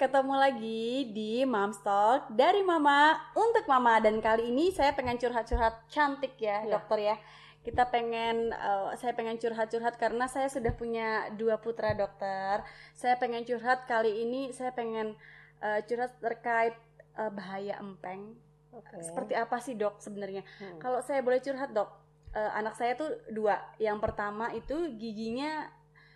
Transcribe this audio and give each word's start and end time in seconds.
ketemu 0.00 0.32
lagi 0.32 1.12
di 1.12 1.44
Mom 1.44 1.76
Talk 1.76 2.32
dari 2.32 2.64
Mama 2.64 3.20
untuk 3.36 3.68
Mama 3.68 4.00
dan 4.00 4.16
kali 4.24 4.48
ini 4.48 4.72
saya 4.72 4.96
pengen 4.96 5.20
curhat-curhat 5.20 5.92
cantik 5.92 6.40
ya, 6.40 6.64
Ya. 6.64 6.72
dokter 6.72 6.98
ya. 7.04 7.16
Kita 7.60 7.84
pengen, 7.92 8.48
eh, 8.48 8.96
saya 8.96 9.12
pengen 9.12 9.36
curhat-curhat 9.36 10.00
karena 10.00 10.24
saya 10.24 10.48
sudah 10.48 10.72
punya 10.72 11.28
dua 11.36 11.60
putra 11.60 11.92
dokter. 11.92 12.64
Saya 12.96 13.20
pengen 13.20 13.44
curhat 13.44 13.84
kali 13.84 14.24
ini, 14.24 14.56
saya 14.56 14.72
pengen 14.72 15.20
eh, 15.60 15.84
curhat 15.84 16.16
terkait 16.16 16.72
eh, 17.20 17.28
bahaya 17.36 17.76
empeng. 17.76 18.40
Oke. 18.72 19.04
Seperti 19.04 19.36
apa 19.36 19.60
sih 19.60 19.76
dok 19.76 20.00
sebenarnya? 20.00 20.48
Hmm. 20.64 20.80
Kalau 20.80 21.04
saya 21.04 21.20
boleh 21.20 21.44
curhat 21.44 21.76
dok, 21.76 21.92
eh, 22.32 22.50
anak 22.56 22.72
saya 22.72 22.96
tuh 22.96 23.20
dua. 23.28 23.60
Yang 23.76 24.00
pertama 24.00 24.48
itu 24.56 24.96
giginya 24.96 25.68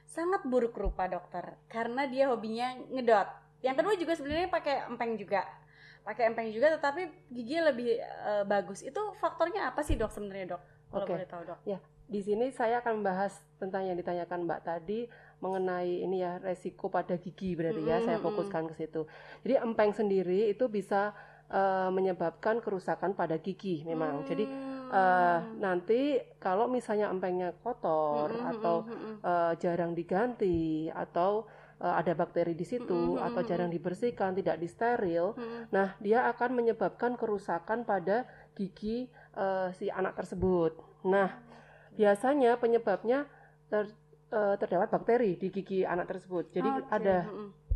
sangat 0.09 0.41
buruk 0.49 0.73
rupa 0.73 1.05
dokter, 1.05 1.53
karena 1.69 2.09
dia 2.09 2.33
hobinya 2.33 2.81
ngedot. 2.89 3.44
Yang 3.65 3.77
kedua 3.81 3.95
juga 3.97 4.13
sebenarnya 4.13 4.49
pakai 4.53 4.85
empeng 4.93 5.17
juga, 5.17 5.41
pakai 6.05 6.29
empeng 6.29 6.53
juga, 6.53 6.77
tetapi 6.77 7.33
giginya 7.33 7.73
lebih 7.73 7.97
eh, 7.97 8.45
bagus. 8.45 8.85
Itu 8.85 9.17
faktornya 9.17 9.73
apa 9.73 9.81
sih 9.81 9.97
dok 9.97 10.13
sebenarnya 10.13 10.55
dok? 10.55 10.63
Kalau 10.93 11.05
Oke. 11.09 11.13
boleh 11.17 11.27
tahu 11.27 11.43
dok. 11.49 11.61
Di 12.05 12.21
sini 12.21 12.53
saya 12.53 12.85
akan 12.85 13.01
membahas 13.01 13.41
tentang 13.57 13.89
yang 13.89 13.97
ditanyakan 13.97 14.45
Mbak 14.45 14.61
tadi 14.61 15.09
mengenai 15.41 16.05
ini 16.05 16.21
ya 16.21 16.37
resiko 16.37 16.93
pada 16.93 17.17
gigi 17.17 17.57
berarti 17.57 17.81
ya 17.81 17.97
Mm-mm, 17.97 18.07
saya 18.07 18.19
mm-mm. 18.21 18.29
fokuskan 18.29 18.65
ke 18.69 18.75
situ. 18.77 19.09
Jadi 19.41 19.55
empeng 19.57 19.97
sendiri 19.97 20.53
itu 20.53 20.69
bisa 20.69 21.17
eh, 21.49 21.89
menyebabkan 21.89 22.61
kerusakan 22.61 23.17
pada 23.17 23.41
gigi 23.41 23.89
memang. 23.89 24.21
Jadi 24.29 24.45
eh, 24.93 25.39
nanti 25.57 26.21
kalau 26.37 26.69
misalnya 26.69 27.09
empengnya 27.09 27.57
kotor 27.65 28.29
Mm-mm, 28.37 28.53
atau 28.53 28.77
mm-mm, 28.85 29.01
mm-mm. 29.01 29.17
eh, 29.25 29.53
jarang 29.57 29.97
diganti 29.97 30.93
atau 30.93 31.49
eh, 31.81 31.95
ada 31.95 32.13
bakteri 32.13 32.53
di 32.53 32.63
situ 32.63 33.17
Mm-mm, 33.17 33.23
atau 33.23 33.41
mm-mm. 33.41 33.49
jarang 33.49 33.71
dibersihkan, 33.71 34.35
tidak 34.35 34.57
disteril, 34.59 35.35
Mm-mm. 35.35 35.71
Nah, 35.71 35.95
dia 35.99 36.29
akan 36.29 36.55
menyebabkan 36.55 37.15
kerusakan 37.15 37.83
pada 37.83 38.25
gigi 38.55 39.07
eh, 39.35 39.69
si 39.75 39.91
anak 39.91 40.15
tersebut. 40.15 40.79
Nah, 41.05 41.41
biasanya 41.95 42.59
penyebabnya 42.59 43.27
ter- 43.69 43.95
eh, 44.31 44.55
terdapat 44.59 44.89
bakteri 44.91 45.39
di 45.39 45.49
gigi 45.51 45.83
anak 45.83 46.11
tersebut. 46.11 46.51
Jadi 46.51 46.71
Oke, 46.71 46.91
ada 46.91 47.17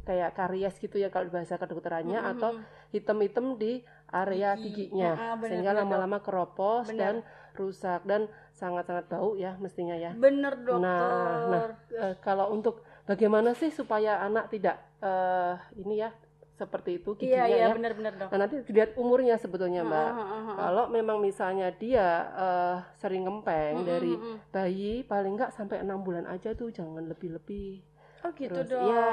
kayak 0.02 0.32
karies 0.34 0.74
gitu 0.80 0.96
ya 0.96 1.12
kalau 1.12 1.28
bahasa 1.28 1.54
kedokterannya 1.54 2.16
Mm-mm, 2.16 2.32
atau 2.38 2.50
mm-mm. 2.56 2.90
hitam-hitam 2.90 3.60
di 3.60 3.84
area 4.08 4.56
Gigi. 4.56 4.88
giginya 4.88 5.12
Ah, 5.12 5.34
benar, 5.36 5.48
sehingga 5.52 5.70
lama-lama 5.76 6.24
keropos 6.24 6.88
Benar. 6.88 6.96
dan 6.96 7.14
rusak 7.52 8.00
dan 8.08 8.24
sangat-sangat 8.56 9.04
bau 9.12 9.36
ya 9.36 9.60
mestinya 9.60 9.92
ya. 9.92 10.16
bener 10.16 10.56
dokter. 10.64 10.80
Nah, 10.80 11.44
nah, 11.52 11.64
Eh, 11.92 12.14
kalau 12.24 12.48
untuk 12.48 12.80
bagaimana 13.08 13.56
sih 13.56 13.72
supaya 13.72 14.20
anak 14.20 14.52
tidak 14.52 14.76
eh, 15.00 15.54
ini 15.80 16.04
ya 16.04 16.12
seperti 16.58 16.98
itu 16.98 17.14
iya 17.22 17.46
giginya 17.46 17.46
iya 17.46 17.66
ya. 17.70 17.74
bener-bener 17.78 18.12
dok. 18.18 18.28
Nah, 18.34 18.38
nanti 18.42 18.56
dilihat 18.66 18.90
umurnya 18.98 19.38
sebetulnya, 19.38 19.86
Mbak. 19.86 19.94
Ah, 19.94 20.10
ah, 20.10 20.18
ah, 20.18 20.42
ah. 20.42 20.54
Kalau 20.58 20.84
memang 20.90 21.22
misalnya 21.22 21.70
dia 21.70 22.06
eh, 22.34 22.76
sering 22.98 23.30
ngempeng 23.30 23.78
Mm-mm, 23.78 23.86
dari 23.86 24.12
mm-mm. 24.18 24.36
bayi, 24.50 25.06
paling 25.06 25.38
nggak 25.38 25.54
sampai 25.54 25.86
enam 25.86 26.02
bulan 26.02 26.26
aja 26.26 26.58
tuh, 26.58 26.74
jangan 26.74 27.06
lebih-lebih. 27.06 27.78
Oh 28.26 28.34
gitu 28.34 28.50
Terus, 28.50 28.74
dok. 28.74 28.82
Iya, 28.90 29.06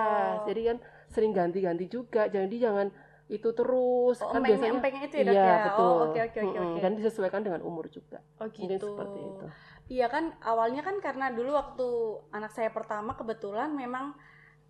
jadi 0.49 0.61
kan 0.73 0.77
sering 1.13 1.31
ganti-ganti 1.37 1.85
juga. 1.85 2.25
Jadi 2.25 2.55
jangan 2.57 2.89
itu 3.29 3.49
terus. 3.53 4.17
Oh, 4.25 4.33
kan 4.33 4.41
empeng- 4.41 4.49
biasanya 4.49 4.71
empengnya 4.81 5.01
itu 5.05 5.15
ya 5.17 5.23
dok 5.23 5.33
iya 5.37 5.45
ya? 5.45 5.57
betul. 5.69 5.85
Oh 5.85 5.95
oke 6.09 6.19
oke 6.25 6.39
oke. 6.41 6.79
Dan 6.81 6.91
disesuaikan 6.97 7.41
dengan 7.45 7.61
umur 7.61 7.85
juga. 7.93 8.25
Oh 8.41 8.49
Mungkin 8.49 8.73
gitu. 8.73 8.89
seperti 8.89 9.19
itu. 9.21 9.45
Iya 9.85 10.09
kan 10.09 10.33
awalnya 10.41 10.81
kan 10.81 10.97
karena 10.97 11.29
dulu 11.29 11.53
waktu 11.53 11.87
anak 12.33 12.51
saya 12.57 12.73
pertama 12.73 13.13
kebetulan 13.13 13.69
memang 13.69 14.17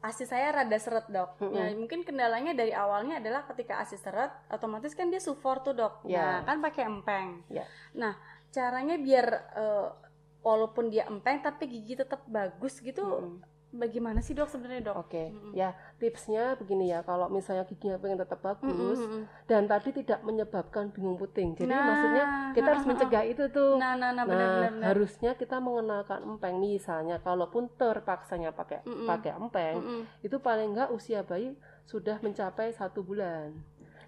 ASI 0.04 0.28
saya 0.28 0.52
rada 0.52 0.78
seret 0.78 1.08
dok. 1.10 1.40
Mm-mm. 1.42 1.56
Ya, 1.56 1.72
mungkin 1.74 2.06
kendalanya 2.06 2.54
dari 2.54 2.76
awalnya 2.76 3.18
adalah 3.18 3.48
ketika 3.50 3.80
ASI 3.82 3.98
seret, 3.98 4.30
otomatis 4.52 4.94
kan 4.94 5.10
dia 5.10 5.24
sufor 5.24 5.64
tuh 5.66 5.74
dok. 5.74 6.06
Nah 6.06 6.44
Ya. 6.44 6.46
kan 6.46 6.62
pakai 6.62 6.84
empeng. 6.86 7.42
Ya. 7.50 7.66
Nah 7.98 8.14
caranya 8.54 9.00
biar 9.02 9.26
eh, 9.56 9.88
walaupun 10.46 10.94
dia 10.94 11.10
empeng 11.10 11.42
tapi 11.42 11.66
gigi 11.66 11.98
tetap 11.98 12.22
bagus 12.30 12.78
gitu, 12.84 13.02
Mm-mm. 13.02 13.42
Bagaimana 13.76 14.20
sih 14.20 14.32
dok 14.32 14.48
sebenarnya 14.48 14.90
dok? 14.90 14.98
Oke, 15.06 15.30
Mm-mm. 15.30 15.52
ya 15.52 15.70
tipsnya 15.96 16.56
begini 16.56 16.90
ya, 16.90 17.04
kalau 17.04 17.28
misalnya 17.28 17.64
giginya 17.64 18.00
pengen 18.00 18.20
tetap 18.20 18.40
bagus 18.40 18.98
Mm-mm. 18.98 19.28
dan 19.46 19.68
tadi 19.68 19.92
tidak 19.92 20.24
menyebabkan 20.24 20.90
bingung 20.90 21.16
puting. 21.16 21.54
Jadi 21.54 21.68
Nah, 21.68 21.84
maksudnya 21.86 22.24
kita 22.52 22.68
harus 22.72 22.82
ha, 22.82 22.88
ha, 22.88 22.90
ha. 22.90 22.92
mencegah 22.96 23.24
itu 23.24 23.44
tuh. 23.52 23.76
Nah 23.76 23.94
nah 23.94 24.10
nah 24.10 24.24
Nah, 24.24 24.26
benar-benar. 24.26 24.72
benar. 24.72 24.86
harusnya 24.90 25.32
kita 25.36 25.58
mengenalkan 25.60 26.20
empeng 26.24 26.58
misalnya 26.58 27.20
kalaupun 27.20 27.68
terpaksanya 27.76 28.50
pakai 28.52 28.82
Mm-mm. 28.84 29.06
pakai 29.06 29.32
empeng, 29.36 29.76
Mm-mm. 29.78 30.02
itu 30.24 30.38
paling 30.40 30.72
enggak 30.72 30.90
usia 30.90 31.22
bayi 31.22 31.54
sudah 31.86 32.18
mencapai 32.18 32.74
satu 32.74 33.06
bulan. 33.06 33.54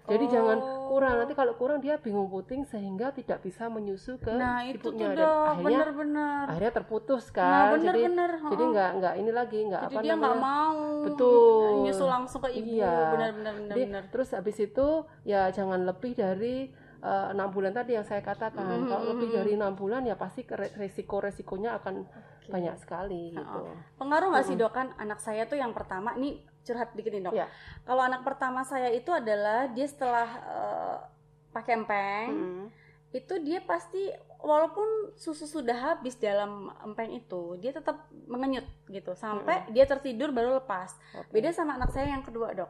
Jadi 0.08 0.24
Oh. 0.24 0.30
jangan 0.30 0.58
kurang 0.88 1.14
nanti 1.18 1.32
kalau 1.32 1.52
kurang 1.52 1.78
dia 1.78 1.94
bingung 1.96 2.26
puting 2.26 2.64
sehingga 2.64 3.12
tidak 3.12 3.38
bisa 3.38 3.68
menyusu 3.68 4.16
ke 4.16 4.32
Nah 4.32 4.64
itu 4.64 4.80
tuh 4.80 4.90
ibunya 4.90 5.08
dan 5.10 5.20
dok, 5.20 5.44
akhirnya 5.46 5.78
bener-bener. 5.84 6.44
akhirnya 6.48 6.72
terputus 6.74 7.24
Nah 7.26 7.36
kan. 7.36 7.76
jadi 7.76 8.00
bener-bener. 8.02 8.30
jadi 8.42 8.56
ha-ha. 8.58 8.70
enggak 8.72 8.90
enggak 8.90 9.14
ini 9.14 9.30
lagi 9.30 9.58
enggak 9.62 9.82
Jadi 9.82 9.92
apa 9.92 10.00
dia 10.00 10.14
nggak 10.14 10.34
namanya. 10.34 10.48
mau 10.56 10.78
Betul. 11.04 11.70
nyusul 11.82 12.08
langsung 12.08 12.40
ke 12.40 12.50
ibu, 12.50 12.72
Iya. 12.74 12.94
benar-benar 13.10 13.52
Jadi, 13.52 13.60
benar-benar. 13.60 14.02
terus 14.08 14.28
habis 14.32 14.56
itu 14.58 14.86
ya 15.22 15.40
jangan 15.48 15.84
lebih 15.84 16.12
dari 16.12 16.56
eh, 16.98 17.28
enam 17.30 17.46
bulan 17.48 17.70
tadi 17.70 17.94
yang 17.94 18.02
saya 18.02 18.18
katakan. 18.20 18.58
Mm, 18.58 18.88
Kalau 18.88 19.04
mm, 19.04 19.10
lebih 19.12 19.28
mm, 19.28 19.36
dari 19.36 19.52
enam 19.54 19.72
bulan 19.72 20.02
ya 20.02 20.16
pasti 20.16 20.42
ke- 20.42 20.58
resiko-resikonya 20.74 21.78
akan 21.78 22.02
Oke. 22.02 22.50
banyak 22.50 22.74
sekali 22.76 23.30
gitu. 23.30 23.60
Pengaruh 23.94 24.28
nggak 24.28 24.42
sih 24.42 24.56
Mm-mm. 24.56 24.66
dok 24.66 24.74
kan 24.74 24.90
anak 24.96 25.18
saya 25.18 25.44
tuh 25.44 25.54
yang 25.54 25.70
pertama, 25.70 26.14
ini 26.14 26.42
curhat 26.68 26.92
dikit 26.92 27.08
nih 27.10 27.24
dok. 27.24 27.32
Iya. 27.32 27.48
Kalau 27.82 28.02
anak 28.04 28.20
pertama 28.20 28.60
saya 28.62 28.92
itu 28.92 29.08
adalah 29.08 29.64
dia 29.68 29.88
setelah 29.88 30.28
eh, 30.28 30.96
pakai 31.48 31.72
empeng, 31.74 32.28
Mm. 32.28 32.64
itu 33.08 33.34
dia 33.40 33.64
pasti 33.64 34.12
walaupun 34.38 34.84
susu 35.16 35.48
sudah 35.48 35.72
habis 35.74 36.14
dalam 36.14 36.68
empeng 36.84 37.08
itu, 37.10 37.56
dia 37.56 37.72
tetap 37.72 37.96
mengenyut 38.28 38.68
gitu 38.86 39.16
sampai 39.16 39.64
dia 39.68 39.82
tertidur 39.82 40.28
baru 40.28 40.60
lepas. 40.60 40.92
Oke. 41.16 41.32
Beda 41.32 41.48
sama 41.50 41.74
anak 41.74 41.88
saya 41.88 42.12
yang 42.12 42.20
kedua 42.20 42.52
dok. 42.52 42.68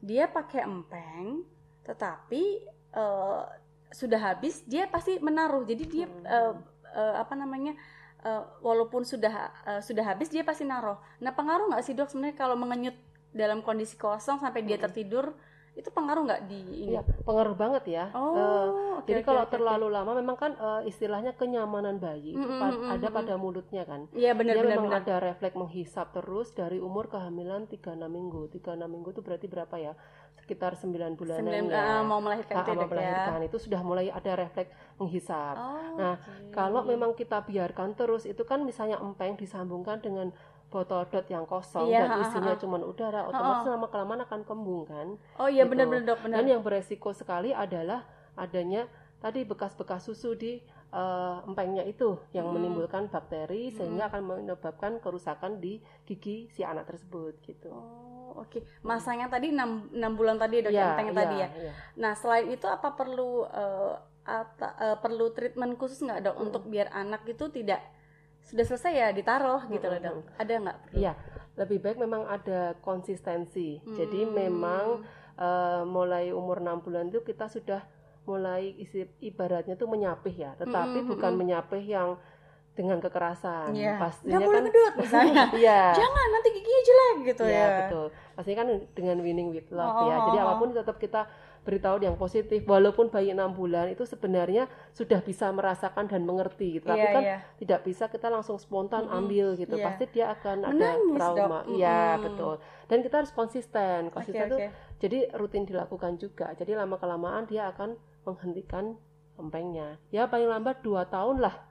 Dia 0.00 0.24
pakai 0.26 0.64
empeng, 0.64 1.44
tetapi 1.84 2.64
eh, 2.90 3.42
sudah 3.88 4.20
habis 4.22 4.64
dia 4.64 4.84
pasti 4.84 5.16
menaruh. 5.18 5.62
Jadi 5.62 5.84
dia 5.84 6.06
Hmm. 6.08 6.24
eh, 6.24 6.52
eh, 6.94 7.14
apa 7.16 7.34
namanya? 7.34 7.76
eh, 8.18 8.42
walaupun 8.60 9.06
sudah 9.06 9.30
eh, 9.62 9.78
sudah 9.78 10.02
habis 10.02 10.26
dia 10.26 10.42
pasti 10.42 10.64
naruh. 10.64 10.98
Nah 11.20 11.30
pengaruh 11.30 11.70
nggak 11.70 11.84
sih 11.84 11.94
dok 11.94 12.10
sebenarnya 12.10 12.34
kalau 12.34 12.58
mengenyut 12.58 12.96
dalam 13.32 13.60
kondisi 13.62 13.94
kosong 13.98 14.38
sampai 14.40 14.60
dia 14.64 14.78
tertidur 14.80 15.32
itu 15.78 15.88
pengaruh 15.94 16.22
nggak 16.26 16.42
di 16.50 16.60
ini? 16.86 16.94
Iya, 16.94 17.00
pengaruh 17.26 17.54
banget 17.56 17.84
ya. 17.86 18.04
Eh, 18.10 18.18
Oh, 18.18 18.98
oke, 18.98 19.08
jadi 19.08 19.20
oke, 19.20 19.28
kalau 19.28 19.42
oke. 19.46 19.50
terlalu 19.52 19.86
lama 19.90 20.12
memang 20.20 20.36
kan 20.36 20.52
eh, 20.58 20.90
istilahnya 20.90 21.32
kenyamanan 21.40 21.96
bayi 22.02 22.36
itu 22.38 22.44
Mm, 22.44 22.58
pa- 22.60 22.74
mm, 22.74 22.82
mm, 22.82 22.90
ada 22.94 23.08
mm, 23.08 23.14
pada 23.14 23.34
mulutnya 23.38 23.82
kan. 23.88 24.00
Iya 24.14 24.30
benar 24.38 24.54
Dia 24.54 24.62
benar 24.64 24.78
memang 24.78 24.86
benar. 24.86 25.00
ada 25.02 25.14
refleks 25.22 25.56
menghisap 25.56 26.06
terus 26.16 26.48
dari 26.52 26.78
umur 26.78 27.08
kehamilan 27.08 27.66
3-6 27.66 28.10
minggu. 28.10 28.42
3-6 28.50 28.88
minggu 28.90 29.08
itu 29.14 29.22
berarti 29.26 29.46
berapa 29.46 29.76
ya? 29.78 29.92
Sekitar 30.38 30.72
9 30.78 31.12
bulanan 31.18 31.44
Sembilan 31.44 31.64
ya. 31.70 31.82
ah, 31.82 32.02
mau 32.06 32.20
melahirkan 32.24 32.54
Ah, 32.56 32.62
itu 32.62 32.70
ya, 32.70 32.74
mau 32.74 32.84
ya. 32.84 32.90
melahirkan 32.92 33.40
itu 33.48 33.56
sudah 33.58 33.80
mulai 33.82 34.06
ada 34.08 34.32
refleks 34.34 34.70
menghisap. 34.98 35.54
Oh, 35.56 35.98
Nah, 36.00 36.14
oke. 36.14 36.32
Kalau 36.54 36.80
memang 36.86 37.12
kita 37.14 37.38
biarkan 37.44 37.94
terus 37.94 38.22
itu 38.24 38.42
kan 38.46 38.64
misalnya 38.64 38.98
empeng 38.98 39.36
disambungkan 39.36 39.98
dengan 40.00 40.32
botol 40.68 41.08
dot 41.08 41.24
yang 41.26 41.44
kosong 41.44 41.88
Iya, 41.88 42.04
dan 42.04 42.20
isinya 42.20 42.54
cuma 42.54 42.76
udara, 42.78 43.24
otomatis 43.24 43.64
lama 43.66 43.88
kelamaan 43.88 44.20
akan 44.22 44.40
kembung 44.44 44.84
kan. 44.84 45.16
Oh 45.36 45.48
iya 45.48 45.64
gitu. 45.64 45.72
benar-benar 45.72 46.04
dok 46.06 46.20
benar. 46.22 46.36
Dan 46.38 46.46
yang 46.46 46.60
beresiko 46.60 47.10
sekali 47.10 47.50
adalah 47.50 48.04
adanya 48.34 48.84
tadi 49.18 49.42
bekas-bekas 49.42 50.04
susu 50.04 50.32
di 50.32 50.60
eh, 50.88 51.36
empengnya 51.44 51.84
itu 51.84 52.16
yang 52.32 52.48
Hmm. 52.48 52.56
menimbulkan 52.56 53.08
bakteri 53.08 53.68
sehingga 53.68 54.08
akan 54.08 54.22
menyebabkan 54.40 54.96
kerusakan 54.98 55.56
di 55.58 55.76
gigi 56.04 56.48
si 56.48 56.60
anak 56.62 56.84
tersebut 56.86 57.36
gitu. 57.42 57.68
Oh 57.68 58.40
oke. 58.40 58.64
Masanya 58.80 59.28
tadi 59.28 59.52
6, 59.52 59.92
bulan 60.16 60.36
tadi 60.36 60.64
dok 60.64 60.72
Iya, 60.72 60.96
empeng 60.96 61.12
iya, 61.12 61.16
tadi 61.16 61.36
ya. 61.36 61.48
iya. 61.50 61.72
Nah 61.94 62.12
selain 62.12 62.48
itu 62.48 62.64
apa 62.64 62.92
perlu 62.92 63.44
ata- 64.24 64.76
eh, 64.78 64.96
perlu 64.96 65.28
treatment 65.30 65.76
khusus 65.76 66.00
nggak 66.00 66.20
dok 66.22 66.36
Hmm. 66.36 66.44
untuk 66.44 66.62
biar 66.68 66.88
anak 66.90 67.24
itu 67.26 67.48
tidak 67.48 67.80
sudah 68.48 68.64
selesai 68.64 68.92
ya 68.92 69.08
ditaruh 69.12 69.68
gitu 69.68 69.84
loh 69.84 70.00
dok. 70.00 70.16
Ada 70.36 70.52
nggak? 70.56 70.78
Iya, 70.96 71.12
lebih 71.54 71.78
baik 71.78 71.98
memang 71.98 72.24
ada 72.24 72.72
konsistensi. 72.80 73.78
Jadi 73.84 74.24
Hmm. 74.24 74.32
memang 74.34 74.84
eh, 75.36 75.82
mulai 75.86 76.34
umur 76.34 76.58
6 76.58 76.82
bulan 76.82 77.06
itu 77.06 77.22
kita 77.22 77.46
sudah 77.46 77.86
mulai 78.24 78.74
isi 78.74 79.06
ibaratnya 79.22 79.72
tuh 79.72 79.86
menyapih 79.86 80.34
ya, 80.34 80.50
tetapi 80.58 80.98
Mm, 80.98 81.04
mm, 81.06 81.10
bukan 81.14 81.32
mm. 81.32 81.38
menyapih 81.38 81.80
yang 81.80 82.08
dengan 82.74 82.98
kekerasan. 82.98 83.70
Iya. 83.70 83.98
Pastinya 83.98 84.34
Nggak 84.34 84.42
boleh 84.44 84.58
kan 84.58 84.64
ngedut 84.66 84.94
misalnya. 84.98 85.44
Iya. 85.62 85.80
Jangan 85.94 86.26
nanti 86.28 86.48
giginya 86.52 86.82
jelek 86.82 87.16
gitu 87.24 87.42
Iya, 87.46 87.54
ya. 87.54 87.68
betul. 87.80 88.06
Pastinya 88.34 88.58
kan 88.62 88.68
dengan 88.92 89.16
winning 89.18 89.48
with 89.50 89.70
love 89.70 89.94
Oh, 89.94 90.06
ya. 90.06 90.14
oh, 90.14 90.24
Jadi 90.26 90.38
oh. 90.38 90.42
apa 90.42 90.54
pun 90.58 90.68
tetap 90.70 90.96
kita 90.98 91.22
beritahu 91.68 92.00
yang 92.00 92.16
positif 92.16 92.64
walaupun 92.64 93.12
bayi 93.12 93.36
enam 93.36 93.52
bulan 93.52 93.92
itu 93.92 94.08
sebenarnya 94.08 94.64
sudah 94.96 95.20
bisa 95.20 95.52
merasakan 95.52 96.08
dan 96.08 96.24
mengerti 96.24 96.80
gitu. 96.80 96.88
tapi 96.88 97.04
Iya, 97.04 97.12
kan 97.12 97.22
iya. 97.22 97.38
tidak 97.60 97.84
bisa 97.84 98.08
kita 98.08 98.32
langsung 98.32 98.56
spontan 98.56 99.04
Mm-mm, 99.04 99.18
ambil 99.20 99.46
gitu 99.60 99.76
iya. 99.76 99.84
pasti 99.84 100.04
dia 100.08 100.32
akan 100.32 100.64
ada 100.64 100.72
Menangis, 100.72 101.16
trauma 101.20 101.60
Dok. 101.60 101.76
iya 101.76 102.00
Mm-mm. 102.16 102.24
betul 102.24 102.54
dan 102.88 102.98
kita 103.04 103.14
harus 103.20 103.32
konsisten 103.36 104.00
konsisten 104.08 104.48
tuh 104.48 104.60
oke. 104.64 104.96
jadi 104.96 105.18
rutin 105.36 105.68
dilakukan 105.68 106.16
juga 106.16 106.56
jadi 106.56 106.72
lama 106.80 106.96
kelamaan 106.96 107.44
dia 107.44 107.68
akan 107.68 108.00
menghentikan 108.24 108.96
empengnya 109.36 110.00
ya 110.08 110.24
paling 110.24 110.48
lambat 110.48 110.80
dua 110.80 111.04
tahun 111.04 111.44
lah 111.44 111.67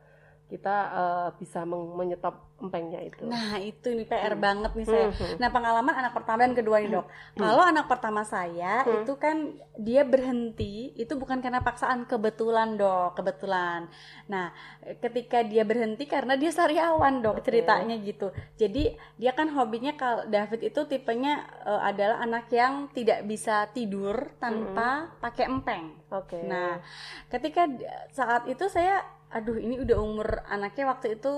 kita 0.48 0.76
eh, 0.90 1.28
bisa 1.38 1.68
menyetop 1.68 2.48
empengnya 2.58 3.04
itu 3.04 3.22
Nah, 3.22 3.60
itu 3.62 3.94
nih 3.94 4.08
PR 4.08 4.34
Hmm. 4.34 4.42
banget 4.42 4.72
nih 4.74 4.88
saya. 4.88 5.08
Mhm. 5.14 5.38
Nah, 5.38 5.50
pengalaman 5.52 5.94
anak 5.94 6.14
pertama 6.16 6.42
dan 6.42 6.58
kedua 6.58 6.82
nih, 6.82 6.90
Dok. 6.90 7.06
Kalau 7.36 7.62
anak 7.62 7.86
pertama 7.86 8.26
saya 8.26 8.82
Hmm. 8.82 9.06
itu 9.06 9.14
kan 9.16 9.36
dia 9.78 10.02
berhenti 10.02 10.90
itu 10.96 11.14
bukan 11.14 11.38
karena 11.38 11.62
paksaan 11.62 12.10
kebetulan, 12.10 12.74
Dok, 12.74 13.14
kebetulan. 13.14 13.86
Nah, 14.26 14.50
ketika 14.98 15.46
dia 15.46 15.62
berhenti 15.62 16.10
karena 16.10 16.34
dia 16.34 16.50
sariawan, 16.50 17.22
Dok, 17.22 17.44
Oke. 17.44 17.46
ceritanya 17.46 17.94
gitu. 18.02 18.34
Jadi, 18.56 18.96
dia 19.16 19.32
kan 19.32 19.54
hobinya 19.54 19.94
kalau 19.94 20.26
David 20.26 20.66
itu 20.66 20.82
tipenya 20.88 21.46
eh, 21.62 21.82
adalah 21.86 22.24
anak 22.24 22.50
yang 22.50 22.90
tidak 22.90 23.22
bisa 23.24 23.70
tidur 23.70 24.34
tanpa 24.40 25.12
pakai 25.20 25.46
empeng. 25.46 25.94
oke 26.08 26.40
Nah, 26.42 26.80
ketika 27.28 27.68
saat 28.10 28.48
itu 28.48 28.66
saya 28.66 29.04
aduh 29.28 29.60
ini 29.60 29.76
udah 29.84 29.98
umur 30.00 30.40
anaknya 30.48 30.88
waktu 30.88 31.20
itu 31.20 31.34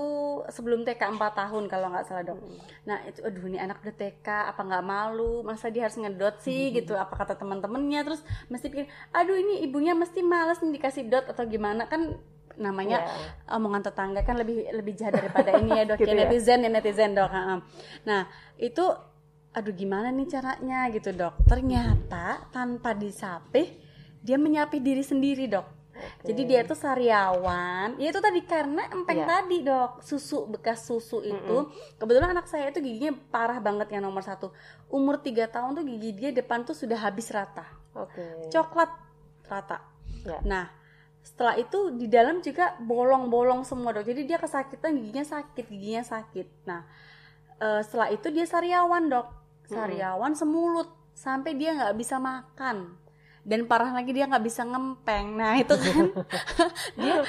sebelum 0.46 0.86
TK 0.86 1.10
4 1.10 1.18
tahun 1.34 1.66
kalau 1.66 1.90
nggak 1.90 2.06
salah 2.06 2.22
dok. 2.22 2.38
Nah 2.86 3.02
itu 3.02 3.18
aduh 3.20 3.42
ini 3.44 3.58
anak 3.58 3.82
udah 3.82 3.92
TK 3.92 4.26
apa 4.46 4.62
nggak 4.62 4.84
malu? 4.84 5.42
Masa 5.42 5.68
dia 5.68 5.90
harus 5.90 5.98
ngedot 5.98 6.38
sih 6.38 6.70
gitu. 6.76 6.94
Apa 6.94 7.18
kata 7.18 7.34
teman-temannya? 7.34 8.00
Terus 8.06 8.20
mesti 8.46 8.70
pikir 8.70 8.86
aduh 9.10 9.34
ini 9.34 9.66
ibunya 9.66 9.92
mesti 9.92 10.22
males 10.22 10.62
nih 10.62 10.78
dikasih 10.78 11.10
dot 11.10 11.26
atau 11.26 11.42
gimana? 11.44 11.86
Kan 11.86 12.14
namanya 12.54 13.00
Ya. 13.00 13.56
omongan 13.56 13.80
tetangga 13.82 14.20
kan 14.20 14.36
lebih 14.36 14.68
lebih 14.70 14.92
jahat 14.92 15.16
daripada 15.16 15.56
ini 15.56 15.70
ya 15.72 15.84
dok 15.88 15.96
Gitu 15.96 16.12
ya 16.12 16.14
ya? 16.14 16.20
netizen 16.28 16.60
ya 16.60 16.68
netizen 16.68 17.10
dok 17.16 17.30
nah 18.04 18.28
itu 18.60 18.84
aduh 19.50 19.72
gimana 19.72 20.12
nih 20.12 20.28
caranya? 20.28 20.86
Gitu 20.88 21.10
dok. 21.10 21.42
Ternyata 21.42 22.46
tanpa 22.52 22.94
disapih 22.94 23.66
dia 24.20 24.36
menyapih 24.36 24.78
diri 24.78 25.00
sendiri 25.00 25.48
dok 25.48 25.79
Jadi 26.20 26.42
dia 26.48 26.60
tuh 26.64 26.76
sariawan 26.76 27.96
ya 28.00 28.08
itu 28.12 28.20
tadi 28.20 28.40
karena 28.44 28.88
empeng 28.88 29.20
Iya. 29.20 29.26
tadi 29.28 29.56
dok 29.64 30.00
susu 30.00 30.48
bekas 30.48 30.84
susu 30.84 31.20
itu 31.20 31.56
kebetulan 32.00 32.32
anak 32.32 32.48
saya 32.48 32.68
itu 32.72 32.80
giginya 32.80 33.12
parah 33.28 33.60
banget 33.60 33.92
yang 33.92 34.04
nomor 34.04 34.24
satu 34.24 34.52
umur 34.88 35.20
3 35.20 35.48
tahun 35.48 35.76
tuh 35.76 35.84
gigi 35.84 36.10
dia 36.16 36.30
depan 36.32 36.64
tuh 36.64 36.76
sudah 36.76 36.96
habis 36.96 37.28
rata 37.32 37.64
oke 37.92 38.48
coklat 38.48 38.90
rata. 39.50 39.82
Ya. 40.22 40.38
Nah, 40.46 40.66
setelah 41.20 41.58
itu 41.58 41.90
di 41.98 42.06
dalam 42.06 42.38
juga 42.38 42.78
bolong-bolong 42.78 43.66
semua 43.66 43.90
dok. 43.90 44.06
Jadi 44.06 44.24
dia 44.30 44.38
kesakitan 44.38 44.94
giginya 44.94 45.26
sakit, 45.26 45.64
giginya 45.66 46.04
sakit. 46.06 46.46
Nah, 46.70 46.86
eh, 47.58 47.82
setelah 47.82 48.14
itu 48.14 48.30
dia 48.30 48.46
sariawan 48.46 49.10
dok, 49.10 49.26
sariawan 49.66 50.38
semulut 50.38 50.88
sampai 51.12 51.58
dia 51.58 51.74
nggak 51.74 51.96
bisa 51.98 52.22
makan. 52.22 52.94
Dan 53.40 53.64
parah 53.64 53.90
lagi 53.90 54.12
dia 54.12 54.28
nggak 54.28 54.44
bisa 54.44 54.62
ngempeng. 54.64 55.36
Nah 55.36 55.56
itu 55.58 55.74
kan 55.74 56.06
dia 57.00 57.24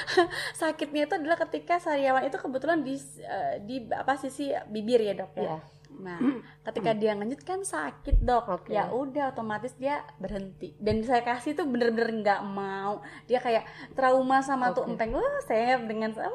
sakitnya 0.56 1.08
itu 1.08 1.14
adalah 1.18 1.38
ketika 1.48 1.80
sariawan 1.80 2.28
itu 2.28 2.38
kebetulan 2.38 2.80
di 2.84 2.96
eh, 3.24 3.56
di 3.64 3.76
apa 3.92 4.20
sisi 4.20 4.52
bibir 4.68 5.02
ya 5.02 5.14
dok 5.16 5.34
ya. 5.40 5.44
ya 5.56 5.60
Nah, 6.00 6.18
ketika 6.70 6.92
dia 6.96 7.12
ngenyut 7.14 7.42
kan 7.44 7.62
sakit 7.62 8.24
dok. 8.24 8.46
Oke. 8.62 8.72
Ya 8.74 8.90
udah 8.90 9.36
otomatis 9.36 9.76
dia 9.76 10.02
berhenti. 10.18 10.74
Dan 10.80 11.04
saya 11.04 11.22
kasih 11.22 11.54
tuh 11.54 11.68
bener-bener 11.70 12.10
nggak 12.24 12.42
mau. 12.48 13.04
Dia 13.30 13.44
kayak 13.44 13.68
trauma 13.94 14.40
sama 14.42 14.72
tuh 14.72 14.88
Oke. 14.88 14.98
empeng. 14.98 15.12
Wah 15.14 15.40
saya 15.46 15.78
dengan 15.84 16.16
wah, 16.16 16.32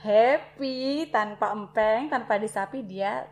happy 0.00 1.10
tanpa 1.12 1.52
empeng, 1.52 2.08
tanpa 2.08 2.38
disapi 2.38 2.86
dia 2.86 3.26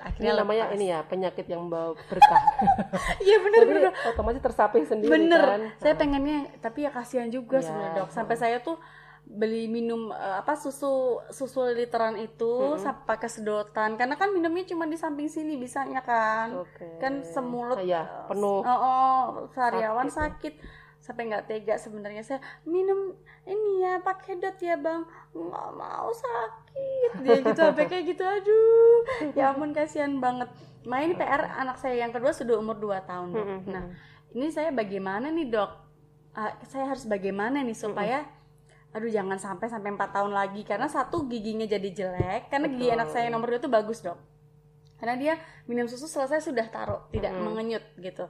ini 0.00 0.08
akhirnya 0.08 0.32
namanya 0.34 0.64
lepas. 0.64 0.74
ini 0.74 0.86
ya 0.86 1.00
penyakit 1.02 1.46
yang 1.46 1.60
membawa 1.62 1.92
berkah 2.02 2.42
Iya 3.22 3.36
bener 3.38 3.60
jadi 3.60 3.72
bener. 3.86 3.92
otomatis 4.06 4.40
tersapih 4.40 4.82
sendiri 4.82 5.12
Bener. 5.12 5.42
kan 5.42 5.60
Saya 5.76 5.94
pengennya 5.94 6.38
tapi 6.58 6.78
ya 6.82 6.90
kasihan 6.90 7.28
juga 7.28 7.58
Iya. 7.58 7.66
sebenarnya 7.66 7.98
dok. 7.98 8.08
Sampai 8.10 8.34
saya 8.34 8.58
tuh 8.58 8.80
beli 9.22 9.68
minum 9.68 10.10
eh, 10.10 10.36
apa 10.36 10.56
susu 10.56 10.90
susu 11.28 11.62
literan 11.68 12.16
itu 12.16 12.50
Mm-mm. 12.66 12.80
sampai 12.80 13.04
pakai 13.06 13.28
sedotan 13.28 13.94
karena 13.94 14.16
kan 14.16 14.28
minumnya 14.28 14.64
cuma 14.64 14.84
di 14.84 14.96
samping 14.96 15.28
sini 15.28 15.54
bisanya 15.54 16.00
kan. 16.00 16.50
oke 16.56 16.98
kan 16.98 17.20
semulut 17.22 17.78
Ah, 17.78 17.84
ya 17.84 18.02
penuh 18.26 18.58
oh, 18.58 18.66
oh, 18.66 19.20
sariawan 19.50 20.08
Sakit 20.08 20.54
ya. 20.56 20.64
Sampai 21.00 21.32
nggak 21.32 21.48
tega 21.48 21.74
sebenarnya. 21.80 22.22
Saya 22.22 22.40
minum 22.68 23.16
ini 23.48 23.82
ya 23.82 23.98
pakai 24.04 24.36
dot 24.36 24.60
ya 24.60 24.76
bang. 24.76 25.02
Nggak 25.32 25.68
mau 25.74 26.08
sakit. 26.12 27.10
Dia 27.24 27.38
gitu 27.40 27.60
sampai 27.60 27.88
kayak 27.88 28.04
gitu 28.14 28.22
aduh. 28.22 28.98
Ya 29.32 29.50
ampun 29.50 29.72
kasihan 29.72 30.20
banget. 30.20 30.52
Main 30.84 31.16
PR 31.16 31.44
anak 31.60 31.80
saya 31.80 32.04
yang 32.04 32.12
kedua 32.12 32.32
sudah 32.32 32.60
umur 32.60 32.76
2 32.76 33.04
tahun 33.08 33.28
dok. 33.32 33.48
Nah 33.68 33.84
ini 34.36 34.52
saya 34.52 34.70
bagaimana 34.70 35.32
nih 35.32 35.48
dok? 35.48 35.70
Ah, 36.36 36.54
saya 36.68 36.86
harus 36.86 37.08
bagaimana 37.08 37.64
nih 37.64 37.74
supaya 37.74 38.22
aduh 38.90 39.10
jangan 39.10 39.38
sampai 39.38 39.66
sampai 39.66 39.96
empat 39.96 40.14
tahun 40.14 40.32
lagi. 40.36 40.62
Karena 40.68 40.86
satu 40.86 41.26
giginya 41.26 41.64
jadi 41.64 41.88
jelek. 41.90 42.52
Karena 42.52 42.68
gigi 42.68 42.88
anak 42.92 43.08
saya 43.08 43.28
yang 43.28 43.40
nomor 43.40 43.56
dua 43.56 43.60
itu 43.60 43.72
bagus 43.72 44.04
dok. 44.04 44.20
Karena 45.00 45.16
dia 45.16 45.34
minum 45.64 45.88
susu 45.88 46.04
selesai 46.04 46.44
sudah 46.44 46.68
taruh 46.68 47.08
tidak 47.08 47.32
mengenyut 47.32 47.84
gitu. 47.96 48.28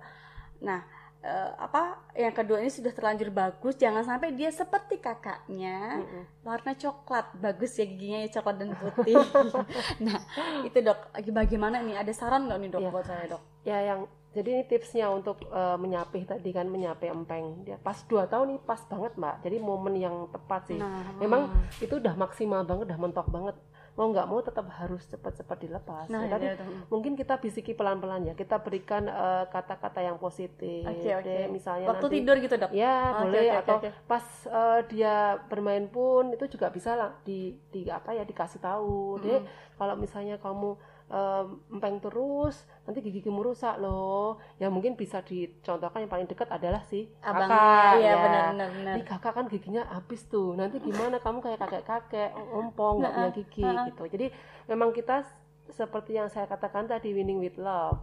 Nah 0.62 0.86
eh, 1.20 1.50
apa 1.60 2.00
yang 2.16 2.32
kedua 2.32 2.64
ini 2.64 2.72
sudah 2.72 2.92
terlanjur 2.96 3.28
bagus 3.28 3.76
jangan 3.76 4.00
sampai 4.00 4.32
dia 4.32 4.48
seperti 4.48 4.96
kakaknya 4.96 6.00
Mm-mm. 6.00 6.24
warna 6.44 6.72
coklat. 6.72 7.36
Bagus 7.36 7.76
ya 7.76 7.84
giginya 7.84 8.18
ya 8.24 8.28
coklat 8.40 8.56
dan 8.56 8.70
putih. 8.76 9.16
Nah 10.06 10.18
itu 10.64 10.78
dok. 10.80 11.12
Lagi 11.12 11.30
bagaimana 11.30 11.84
nih? 11.84 12.00
Ada 12.00 12.12
saran 12.16 12.48
nggak 12.48 12.58
nih 12.60 12.70
dok 12.72 12.80
Iya. 12.80 12.90
buat 12.90 13.06
saya 13.06 13.24
dok? 13.28 13.42
Ya 13.68 13.78
yang 13.84 14.00
jadi 14.30 14.48
ini 14.56 14.64
tipsnya 14.64 15.10
untuk 15.10 15.42
eh, 15.50 15.76
menyapih 15.76 16.22
tadi 16.24 16.50
kan 16.56 16.66
menyapih 16.70 17.12
empeng. 17.12 17.68
Dia 17.68 17.76
pas 17.76 17.98
dua 18.08 18.24
tahun 18.24 18.56
ini 18.56 18.60
pas 18.64 18.80
banget 18.88 19.12
mbak. 19.20 19.36
Jadi 19.44 19.56
momen 19.60 19.94
yang 20.00 20.16
tepat 20.32 20.72
sih. 20.72 20.80
Nah. 20.80 21.20
Memang 21.20 21.52
hmm. 21.52 21.84
itu 21.84 21.94
udah 22.00 22.14
maksimal 22.16 22.64
banget 22.64 22.88
udah 22.88 22.98
mentok 22.98 23.28
banget 23.28 23.56
mau 24.00 24.08
nggak 24.08 24.26
mau 24.26 24.40
tetap 24.40 24.64
harus 24.72 25.04
cepat-cepat 25.04 25.56
dilepas 25.60 26.08
nah 26.08 26.24
Ya, 26.24 26.32
tapi 26.32 26.46
iya, 26.48 26.56
dok. 26.56 26.88
mungkin 26.88 27.12
kita 27.12 27.36
bisiki 27.36 27.76
pelan-pelan 27.76 28.24
ya 28.24 28.34
kita 28.34 28.56
berikan 28.56 29.04
eh, 29.04 29.44
kata-kata 29.46 30.00
yang 30.00 30.16
positif 30.16 30.88
Oke, 30.88 31.10
oke. 31.12 31.28
Deh, 31.28 31.52
misalnya 31.52 31.84
waktu 31.86 32.06
nanti 32.08 32.16
tidur 32.16 32.36
gitu 32.40 32.54
dok 32.56 32.72
ya 32.72 32.96
Oke, 33.12 33.20
boleh 33.20 33.44
oke, 33.44 33.60
atau 33.60 33.76
oke. 33.76 33.90
pas 34.08 34.24
eh, 34.48 34.80
dia 34.88 35.14
bermain 35.46 35.84
pun 35.84 36.32
itu 36.32 36.48
juga 36.48 36.72
bisa 36.72 36.96
lah 36.96 37.12
di, 37.20 37.52
di 37.68 37.84
apa 37.86 38.16
ya 38.16 38.24
dikasih 38.24 38.56
tahu 38.58 39.20
deh 39.20 39.44
kalau 39.76 39.92
misalnya 39.94 40.40
kamu 40.40 40.80
empeng 41.10 41.98
terus 41.98 42.62
nanti 42.86 43.02
gigimu 43.02 43.42
rusak 43.42 43.82
loh 43.82 44.38
ya 44.62 44.70
mungkin 44.70 44.94
bisa 44.94 45.18
dicontohkan 45.26 46.06
yang 46.06 46.12
paling 46.12 46.30
dekat 46.30 46.46
adalah 46.46 46.86
si 46.86 47.10
abangnya 47.18 47.58
kakak 47.58 47.92
iya 47.98 48.06
ya. 48.06 48.14
benar 48.22 48.42
benar 48.54 48.68
benar 48.78 48.94
Nih 48.94 49.04
kakak 49.06 49.32
kan 49.34 49.44
giginya 49.50 49.82
habis 49.90 50.22
tuh. 50.26 50.54
Nanti 50.54 50.78
gimana 50.78 51.18
kamu 51.18 51.38
kayak 51.42 51.58
kakek-kakek, 51.60 52.30
ompong 52.54 53.02
nggak 53.02 53.12
punya 53.14 53.30
gigi 53.34 53.62
Heeh. 53.64 53.84
gitu. 53.90 54.02
Jadi 54.06 54.26
memang 54.70 54.90
kita 54.94 55.26
seperti 55.70 56.18
yang 56.18 56.26
saya 56.30 56.46
katakan 56.50 56.86
tadi 56.90 57.14
winning 57.14 57.38
with 57.38 57.58
love. 57.58 57.98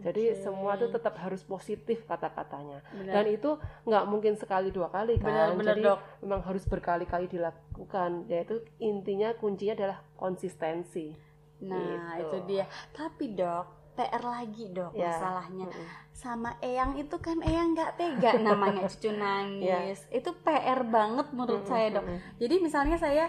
Jadi 0.00 0.32
Oke. 0.32 0.38
semua 0.38 0.78
itu 0.78 0.86
tetap 0.86 1.18
harus 1.18 1.42
positif 1.42 2.06
kata-katanya. 2.06 2.80
Dan 2.94 3.26
itu 3.26 3.58
nggak 3.84 4.04
mungkin 4.06 4.38
sekali 4.38 4.70
dua 4.70 4.88
kali 4.88 5.18
kan. 5.18 5.28
Benar, 5.28 5.48
benar, 5.58 5.74
Jadi 5.76 5.82
Dok. 5.82 5.98
memang 6.24 6.40
harus 6.46 6.64
berkali-kali 6.64 7.26
dilakukan. 7.26 8.30
Yaitu 8.30 8.62
intinya 8.78 9.34
kuncinya 9.36 9.74
adalah 9.74 9.98
konsistensi. 10.16 11.29
Nah, 11.62 12.16
Gitu. 12.16 12.24
itu 12.24 12.36
dia. 12.46 12.64
Tapi, 12.90 13.24
Dok, 13.32 13.66
PR 13.92 14.22
lagi, 14.22 14.64
Dok, 14.68 14.92
Ya. 14.92 15.10
masalahnya. 15.10 15.66
Mm-mm. 15.66 15.86
Sama 16.10 16.52
Eyang 16.58 16.94
itu 16.94 17.16
kan 17.16 17.40
Eyang 17.40 17.72
nggak 17.72 17.92
tega 17.94 18.32
namanya 18.46 18.84
cucu 18.86 19.10
nangis. 19.10 20.04
Itu 20.08 20.32
PR 20.38 20.80
banget 20.82 21.28
menurut 21.30 21.64
saya, 21.64 21.88
Dok. 21.90 22.04
Mm-mm. 22.04 22.18
Jadi 22.36 22.54
misalnya 22.58 22.96
saya 22.96 23.28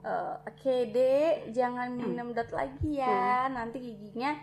eh, 0.00 0.34
oke, 0.42 0.74
Dek, 0.88 1.50
jangan 1.50 1.92
minum 1.92 2.30
dot 2.30 2.50
lagi 2.50 2.98
ya. 2.98 3.46
Nanti 3.48 3.78
giginya 3.78 4.34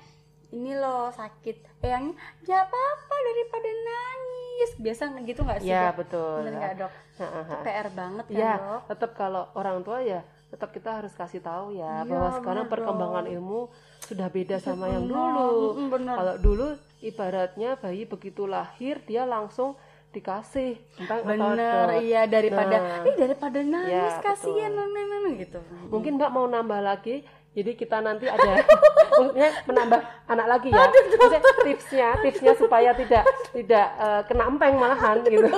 ini 0.49 0.71
loh 0.73 1.07
sakit. 1.09 1.79
Eyangnya 1.79 2.15
nggak 2.39 2.61
apa-apa 2.65 3.15
daripada 3.21 3.69
nangis. 3.69 4.69
Biasa 4.75 5.01
gitu 5.21 5.39
nggak 5.41 5.59
sih, 5.59 5.67
Ya 5.69 5.91
Dok? 5.91 5.95
betul. 5.97 6.35
Bener 6.41 6.53
nggak, 6.55 6.73
Dok? 6.77 6.93
Itu 7.19 7.55
PR 7.61 7.87
banget 7.89 8.25
kan, 8.25 8.35
Ya, 8.35 8.53
Dok? 8.57 8.81
tetap 8.87 9.11
kalau 9.13 9.51
orang 9.53 9.79
tua 9.81 9.99
ya 9.99 10.23
tetap 10.49 10.69
kita 10.69 10.89
harus 10.95 11.13
kasih 11.13 11.39
tahu 11.39 11.71
ya 11.71 12.01
Iya, 12.01 12.09
bahwa 12.09 12.29
sekarang 12.33 12.65
bener 12.65 12.73
perkembangan 12.73 13.23
dong. 13.23 13.33
ilmu 13.35 13.61
sudah 14.01 14.27
beda 14.27 14.57
sama 14.57 14.85
yang 14.87 15.05
dulu. 15.05 15.77
benar. 15.87 16.15
Kalau 16.15 16.35
dulu 16.39 16.67
ibaratnya 16.99 17.69
bayi 17.75 18.03
begitu 18.03 18.43
lahir 18.45 18.97
dia 19.03 19.23
langsung 19.23 19.77
dikasih 20.09 20.73
tentang 20.95 21.21
Bener, 21.21 22.01
iya 22.01 22.25
daripada 22.25 22.81
Nah, 22.81 23.05
eh 23.05 23.13
daripada 23.15 23.61
nangis 23.61 23.93
Ya, 23.93 24.17
kasihan 24.19 24.73
betul. 24.73 24.89
nenek 24.89 25.33
gitu. 25.39 25.59
Mungkin 25.87 26.17
Mbak 26.17 26.31
mau 26.31 26.45
nambah 26.45 26.81
lagi 26.81 27.21
Jadi 27.49 27.71
kita 27.73 27.97
nanti 27.99 28.29
ada 28.29 28.61
maksudnya 29.19 29.49
menambah 29.65 29.99
anak 30.29 30.47
lagi 30.47 30.69
ya. 30.69 30.85
Maksudnya 30.85 31.41
tipsnya, 31.65 32.09
tipsnya 32.21 32.53
supaya 32.55 32.93
tidak 32.93 33.25
tidak 33.51 33.87
eh, 33.97 34.21
kena 34.29 34.43
empeng 34.47 34.77
malahan 34.77 35.17
gitu. 35.25 35.49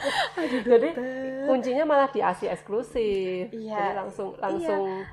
Jadi 0.72 0.88
kuncinya 1.44 1.84
malah 1.84 2.08
di 2.08 2.24
ASI 2.24 2.48
eksklusif. 2.48 3.52
Iya. 3.52 3.76
Jadi 3.76 3.90
langsung 3.94 4.28
langsung 4.40 5.04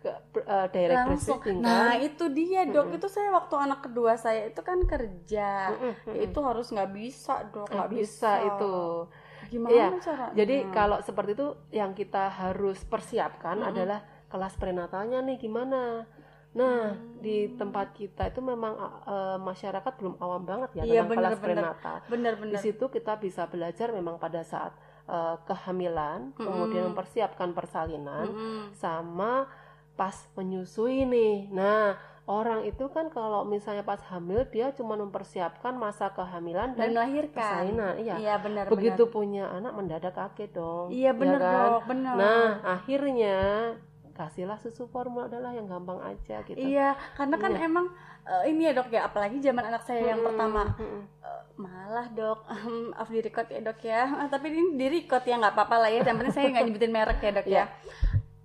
ke 0.00 0.08
eh, 0.40 0.66
direct 0.72 0.96
langsung 0.96 1.38
breastfeeding 1.44 1.58
nah 1.60 1.92
kan. 1.92 2.00
itu 2.00 2.24
dia 2.32 2.64
dok 2.64 2.88
itu 2.96 3.04
saya 3.12 3.28
waktu 3.36 3.54
anak 3.60 3.84
kedua 3.84 4.16
saya 4.16 4.48
itu 4.48 4.64
kan 4.64 4.80
kerja 4.88 5.76
Mm-mm, 5.76 5.92
mm-mm. 6.08 6.24
itu 6.24 6.38
harus 6.40 6.72
nggak 6.72 6.90
bisa 6.96 7.44
dok 7.52 7.68
Nggak 7.68 7.76
nggak 7.76 7.90
bisa 7.92 8.30
itu. 8.48 8.74
gimana 9.50 9.72
Iya, 9.74 9.86
caranya 10.00 10.34
Jadi 10.40 10.56
kalau 10.72 10.98
seperti 11.04 11.30
itu 11.36 11.48
yang 11.74 11.92
kita 11.92 12.32
harus 12.32 12.80
persiapkan 12.88 13.60
Mm-mm. 13.60 13.70
adalah 13.76 14.00
kelas 14.30 14.54
prenatalnya 14.56 15.18
nih 15.20 15.36
gimana. 15.36 16.06
Nah, 16.50 16.90
Hmm. 16.90 17.22
di 17.22 17.46
tempat 17.54 17.94
kita 17.94 18.26
itu 18.26 18.42
memang 18.42 18.74
eh, 19.06 19.38
masyarakat 19.38 19.92
belum 19.94 20.18
awam 20.18 20.42
banget 20.42 20.70
ya 20.74 20.82
Iya, 20.82 21.02
tentang 21.02 21.08
bener, 21.08 21.18
kelas 21.22 21.38
bener. 21.38 21.46
prenatal. 21.46 21.96
Di 21.96 22.08
bener-bener 22.10 22.58
situ 22.58 22.84
kita 22.86 23.12
bisa 23.16 23.46
belajar 23.46 23.88
memang 23.90 24.16
pada 24.16 24.42
saat 24.42 24.74
eh, 25.06 25.36
kehamilan, 25.44 26.30
kemudian 26.34 26.86
Mm-mm. 26.86 26.94
mempersiapkan 26.94 27.50
persalinan, 27.50 28.30
Mm-mm. 28.30 28.74
sama 28.74 29.46
pas 29.94 30.14
menyusui 30.32 31.02
nih. 31.04 31.50
Nah, 31.50 31.98
orang 32.26 32.62
itu 32.62 32.86
kan 32.88 33.10
kalau 33.10 33.42
misalnya 33.44 33.82
pas 33.82 33.98
hamil 34.06 34.46
dia 34.46 34.70
cuma 34.70 34.94
mempersiapkan 34.94 35.74
masa 35.74 36.10
kehamilan 36.10 36.72
dan 36.72 36.90
dan, 36.90 36.90
melahirkan 36.94 37.34
persalinan. 37.34 37.94
Iya. 37.98 38.14
iya 38.16 38.34
benar 38.38 38.64
Begitu 38.66 39.02
punya 39.06 39.50
anak 39.50 39.72
mendadak 39.74 40.14
kaget 40.14 40.50
dong. 40.52 40.90
iya 40.90 41.10
ya 41.10 41.12
benar 41.12 41.40
kan? 41.42 41.54
dok 41.68 41.82
benar 41.86 42.14
Nah, 42.14 42.46
akhirnya 42.64 43.38
kasihlah 44.20 44.56
susu 44.56 44.84
formula 44.86 45.24
adalah 45.24 45.50
yang 45.50 45.64
gampang 45.64 45.96
aja 45.98 46.44
gitu. 46.44 46.60
iya 46.60 46.92
karena 47.16 47.36
kan 47.36 47.52
Iya. 47.52 47.64
emang 47.64 47.86
eh, 48.22 48.42
ini 48.46 48.68
ya 48.68 48.72
dok 48.74 48.88
ya 48.88 49.00
apalagi 49.02 49.40
zaman 49.40 49.64
anak 49.64 49.80
saya 49.80 50.02
yang 50.06 50.20
Mm-mm, 50.20 50.28
pertama 50.28 50.62
mm-mm. 50.76 51.02
Eh, 51.20 51.42
malah 51.56 52.06
dok 52.10 52.44
off 53.00 53.08
di 53.08 53.20
record 53.20 53.48
ya 53.48 53.60
dok 53.62 53.80
ya 53.80 54.00
Ah, 54.14 54.28
tapi 54.30 54.52
ini 54.52 54.76
di 54.76 54.86
record 54.90 55.24
ya 55.24 55.34
nggak 55.34 55.54
apa-apa 55.54 55.76
lah 55.78 55.88
ya 55.88 56.00
yang 56.02 56.18
penting 56.18 56.34
saya 56.34 56.46
nggak 56.50 56.64
nyebutin 56.66 56.92
merek 56.92 57.18
ya 57.18 57.30
dok 57.32 57.46
Iya. 57.46 57.56
ya 57.56 57.66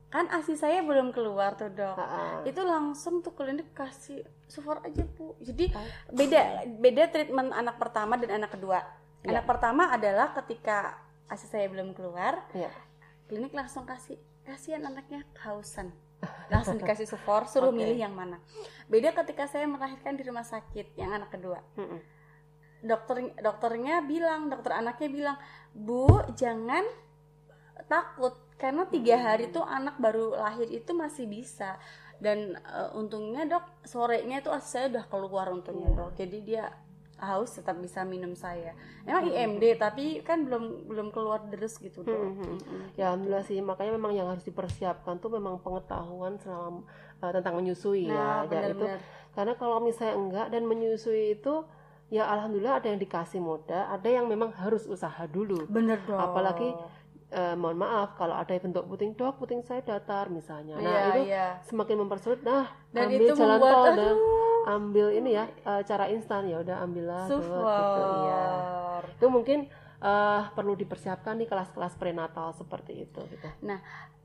kan 0.08 0.32
asi 0.32 0.56
saya 0.56 0.80
belum 0.80 1.12
keluar 1.12 1.54
tuh 1.54 1.68
dok 1.70 1.92
Ha-ha. 1.94 2.40
itu 2.44 2.62
langsung 2.64 3.20
tuh 3.20 3.36
klinik 3.36 3.68
kasih 3.72 4.24
sufor 4.46 4.80
aja 4.80 5.04
bu 5.04 5.36
jadi 5.38 5.76
Oh. 5.76 5.84
beda 6.10 6.42
beda 6.74 7.04
treatment 7.10 7.52
anak 7.52 7.76
pertama 7.76 8.16
dan 8.16 8.40
anak 8.40 8.56
kedua 8.56 8.80
Iya. 9.22 9.36
anak 9.36 9.46
pertama 9.46 9.90
adalah 9.90 10.32
ketika 10.34 10.96
asi 11.28 11.44
saya 11.46 11.68
belum 11.68 11.92
keluar 11.92 12.48
Iya. 12.50 12.72
klinik 13.26 13.52
langsung 13.52 13.84
kasih 13.84 14.16
kasihan 14.46 14.86
anaknya 14.86 15.26
kehausan. 15.34 15.90
Langsung 16.48 16.78
dikasih 16.78 17.06
sufor 17.06 17.46
suruh 17.46 17.70
Oke. 17.70 17.82
milih 17.82 17.98
yang 18.00 18.14
mana. 18.14 18.40
Beda 18.86 19.12
ketika 19.14 19.46
saya 19.46 19.66
melahirkan 19.66 20.16
di 20.16 20.24
rumah 20.26 20.46
sakit 20.46 20.94
yang 20.96 21.14
anak 21.14 21.34
kedua. 21.34 21.60
Dokter 22.86 23.34
dokternya 23.42 24.06
bilang 24.06 24.48
dokter 24.48 24.78
anaknya 24.78 25.10
bilang 25.10 25.38
bu 25.74 26.06
jangan 26.38 26.86
takut 27.90 28.38
karena 28.62 28.86
tiga 28.88 29.18
hari 29.20 29.50
tuh 29.52 29.66
anak 29.66 29.98
baru 29.98 30.38
lahir 30.38 30.70
itu 30.70 30.94
masih 30.94 31.26
bisa. 31.26 31.78
Dan 32.16 32.56
eh, 32.56 32.90
untungnya 32.96 33.44
dok 33.44 33.66
sorenya 33.84 34.40
tuh 34.40 34.56
asi 34.56 34.80
saya 34.80 34.86
udah 34.88 35.06
keluar 35.12 35.52
untungnya 35.52 35.92
Iya. 35.92 35.98
dok. 36.00 36.12
Jadi 36.16 36.38
dia 36.46 36.66
haus 37.16 37.56
tetap 37.56 37.80
bisa 37.80 38.04
minum 38.04 38.36
saya 38.36 38.76
emang 39.04 39.28
Hmm. 39.28 39.36
IMD 39.56 39.80
tapi 39.80 40.20
kan 40.20 40.44
belum 40.44 40.86
belum 40.86 41.08
keluar 41.10 41.48
deres 41.48 41.80
gitu 41.80 42.04
dok 42.04 42.12
Hmm, 42.12 42.36
hmm. 42.36 42.56
Mm-mm. 42.60 42.82
Ya 42.96 43.10
alhamdulillah 43.10 43.44
sih 43.44 43.60
makanya 43.60 43.96
memang 43.96 44.14
yang 44.14 44.28
harus 44.28 44.44
dipersiapkan 44.44 45.18
tuh 45.18 45.32
memang 45.32 45.64
pengetahuan 45.64 46.36
selama 46.36 46.84
eh, 47.24 47.32
tentang 47.32 47.56
menyusui 47.56 48.12
nah 48.12 48.44
ya. 48.46 48.60
Ya, 48.62 48.76
itu 48.76 48.86
karena 49.32 49.54
kalau 49.56 49.80
misalnya 49.80 50.16
enggak 50.16 50.48
dan 50.52 50.64
menyusui 50.64 51.36
itu 51.36 51.64
ya 52.08 52.28
alhamdulillah 52.28 52.78
ada 52.80 52.88
yang 52.88 53.02
dikasih 53.02 53.42
mudah, 53.42 53.90
ada 53.90 54.06
yang 54.06 54.30
memang 54.30 54.54
harus 54.54 54.86
usaha 54.86 55.26
dulu. 55.26 55.66
bener 55.68 55.98
dok 56.06 56.20
Apalagi 56.20 56.70
Eh, 57.26 57.56
mohon 57.58 57.76
maaf 57.76 58.16
kalau 58.16 58.32
ada 58.32 58.54
bentuk 58.56 58.86
puting 58.86 59.12
dok, 59.12 59.42
puting 59.42 59.60
saya 59.66 59.82
datar 59.82 60.30
misalnya. 60.30 60.78
Nah, 60.78 60.86
iya 60.86 61.02
itu 61.10 61.22
iya 61.28 61.46
semakin 61.68 62.06
mempersulit. 62.06 62.40
Nah, 62.46 62.70
dan 62.94 63.10
ambil 63.12 63.20
itu 63.20 63.34
jalan 63.34 63.50
membuat 63.60 63.74
tol 63.74 63.86
aduh 63.92 64.16
ambil 64.66 65.14
ini 65.14 65.38
ya 65.38 65.46
eh, 65.46 65.82
cara 65.86 66.10
instan 66.10 66.50
ya 66.50 66.60
udah 66.60 66.82
ambillah 66.82 67.30
dot, 67.30 67.38
sufor 67.38 67.70
gitu 67.70 68.02
iya. 68.26 68.44
Itu 69.16 69.26
mungkin 69.30 69.60
eh, 70.02 70.42
perlu 70.52 70.74
dipersiapkan 70.74 71.38
nih 71.38 71.46
kelas-kelas 71.46 71.94
prenatal 71.96 72.52
seperti 72.52 73.06
itu 73.06 73.22
gitu. 73.30 73.48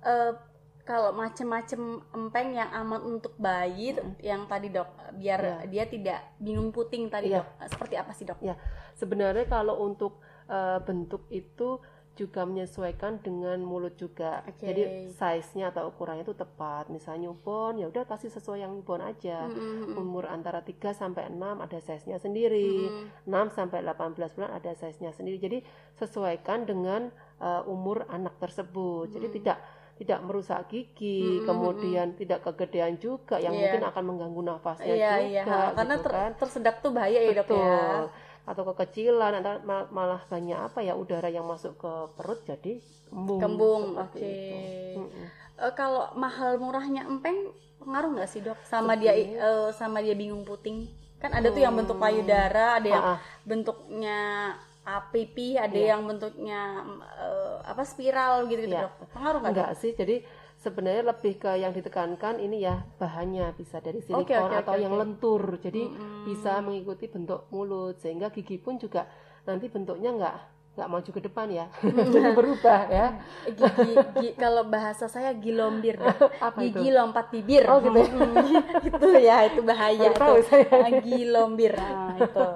Eh, 0.00 0.32
kalau 0.80 1.12
macem-macem 1.12 1.78
empeng 2.11 2.56
yang 2.56 2.73
aman 2.73 2.99
untuk 3.04 3.37
bayi 3.37 3.94
yang 4.18 4.49
tadi 4.49 4.73
dok 4.73 4.88
biar 5.14 5.38
Iya. 5.38 5.56
dia 5.68 5.85
tidak 5.87 6.20
bingung 6.40 6.73
puting 6.73 7.06
tadi 7.06 7.30
Iya. 7.30 7.44
dok 7.44 7.49
seperti 7.68 7.94
apa 7.94 8.11
sih 8.11 8.25
dok 8.26 8.40
Sebenarnya 8.97 9.47
kalau 9.47 9.85
untuk 9.85 10.18
eh, 10.50 10.80
bentuk 10.82 11.30
itu 11.30 11.78
juga 12.12 12.45
menyesuaikan 12.45 13.19
dengan 13.19 13.57
mulut 13.59 13.95
juga. 13.95 14.45
Oke. 14.45 14.61
Jadi 14.62 14.83
size-nya 15.11 15.71
atau 15.71 15.88
ukurannya 15.88 16.21
itu 16.21 16.33
tepat. 16.33 16.87
Misalnya 16.87 17.26
newborn 17.26 17.79
ya 17.79 17.87
udah 17.87 18.05
kasih 18.05 18.29
sesuai 18.29 18.61
yang 18.61 18.73
newborn 18.73 19.00
aja. 19.00 19.47
Mm-mm. 19.47 19.97
Umur 19.97 20.26
antara 20.26 20.61
3 20.61 20.75
sampai 20.93 21.29
6 21.29 21.38
ada 21.38 21.79
size-nya 21.79 22.19
sendiri. 22.19 22.87
Mm-mm. 22.87 23.25
6 23.25 23.57
sampai 23.57 23.81
18 23.81 24.37
bulan 24.37 24.50
ada 24.52 24.71
size-nya 24.75 25.11
sendiri. 25.11 25.38
Jadi 25.38 25.59
sesuaikan 25.95 26.64
dengan 26.64 27.09
uh, 27.38 27.64
umur 27.64 28.05
anak 28.07 28.37
tersebut. 28.38 29.11
Jadi 29.11 29.26
Mm. 29.26 29.35
tidak 29.37 29.59
tidak 29.97 30.17
merusak 30.25 30.64
gigi, 30.67 31.21
Mm-mm, 31.23 31.45
kemudian 31.45 32.17
tidak 32.17 32.40
kegedean 32.40 32.97
juga 32.97 33.37
yang 33.37 33.52
Iya. 33.52 33.61
mungkin 33.69 33.83
akan 33.85 34.05
mengganggu 34.07 34.43
nafasnya 34.43 34.95
iya 34.97 35.12
juga 35.12 35.29
iya 35.29 35.43
ha, 35.45 35.57
karena 35.76 35.93
gitu 35.93 36.05
ter- 36.09 36.14
kan. 36.17 36.31
tersedak 36.40 36.76
tuh 36.81 36.90
bahaya 36.90 37.21
ya 37.21 37.33
dok 37.37 37.52
ya. 37.52 37.76
Atau 38.42 38.62
kekecilan 38.64 39.38
atau 39.38 39.61
ma- 39.62 39.88
malah 39.90 40.23
banyak 40.25 40.59
apa 40.59 40.80
ya 40.80 40.94
udara 40.94 41.26
yang 41.26 41.44
masuk 41.44 41.76
ke 41.76 41.92
perut 42.14 42.40
jadi 42.42 42.80
kembung. 43.06 43.38
Kembung, 43.38 43.82
oke. 43.97 44.16
itu. 44.16 44.56
Mm-mm. 44.97 45.26
Eh, 45.56 45.73
kalau 45.73 46.09
mahal 46.14 46.56
murahnya 46.56 47.04
empeng 47.04 47.52
pengaruh 47.78 48.12
nggak 48.12 48.28
sih 48.28 48.40
dok 48.40 48.56
sama 48.62 48.92
dia 48.92 49.12
Sebenarnya- 49.12 49.40
eh, 49.40 49.68
sama 49.73 49.99
dia 49.99 50.12
bingung 50.12 50.42
puting 50.42 50.85
kan 51.16 51.30
ada 51.30 51.49
tuh 51.49 51.61
yang 51.61 51.73
bentuk 51.73 51.97
payudara 51.97 52.76
ada 52.76 52.88
yang 52.88 53.04
Ah, 53.06 53.12
ah. 53.14 53.18
bentuknya 53.42 54.18
APP 54.82 55.37
ada 55.54 55.73
Iya. 55.75 55.92
yang 55.92 56.02
bentuknya 56.04 56.61
eh, 57.14 57.56
apa 57.62 57.82
spiral 57.82 58.44
gitu 58.47 58.61
gitu 58.62 58.73
Iya. 58.73 58.88
dok 58.88 59.12
pengaruh 59.12 59.38
nggak? 59.38 59.52
Enggak 59.52 59.70
sih, 59.76 59.92
jadi 59.92 60.25
sebenarnya 60.61 61.02
lebih 61.17 61.40
ke 61.40 61.50
yang 61.57 61.73
ditekankan 61.73 62.37
ini 62.37 62.62
ya 62.62 62.85
bahannya 63.00 63.57
bisa 63.57 63.81
dari 63.81 64.00
silikon 64.05 64.21
Oke, 64.21 64.37
oke, 64.37 64.57
atau 64.61 64.75
oke, 64.76 64.83
yang 64.85 64.93
lentur, 64.93 65.43
jadi 65.59 65.88
Mm-mm. 65.88 66.25
bisa 66.29 66.61
mengikuti 66.61 67.09
bentuk 67.09 67.49
mulut 67.49 67.97
sehingga 67.99 68.29
gigi 68.29 68.61
pun 68.61 68.76
juga 68.76 69.09
nanti 69.49 69.67
bentuknya 69.73 70.11
enggak 70.12 70.37
nggak 70.71 70.87
maju 70.87 71.11
ke 71.11 71.21
depan 71.26 71.49
ya, 71.50 71.67
jadi 72.07 72.31
berubah 72.31 72.81
ya. 72.88 73.07
gigi, 73.45 73.90
gi- 74.21 74.37
kalau 74.38 74.62
bahasa 74.64 75.11
saya 75.11 75.35
gilombir. 75.35 75.99
Apa 76.47 76.62
itu? 76.62 76.79
gigi 76.79 76.88
lompat 76.95 77.26
bibir 77.35 77.67
Oh, 77.67 77.83
gitu 77.83 77.99
ya? 77.99 78.07
Itu 78.88 79.09
ya 79.19 79.37
itu 79.50 79.61
bahaya 79.67 79.99
Baru 79.99 80.14
tahu 80.14 80.37
tuh 80.38 80.47
saya. 80.47 80.79
gilombir 81.02 81.73
nah 81.75 82.14
itu 82.17 82.47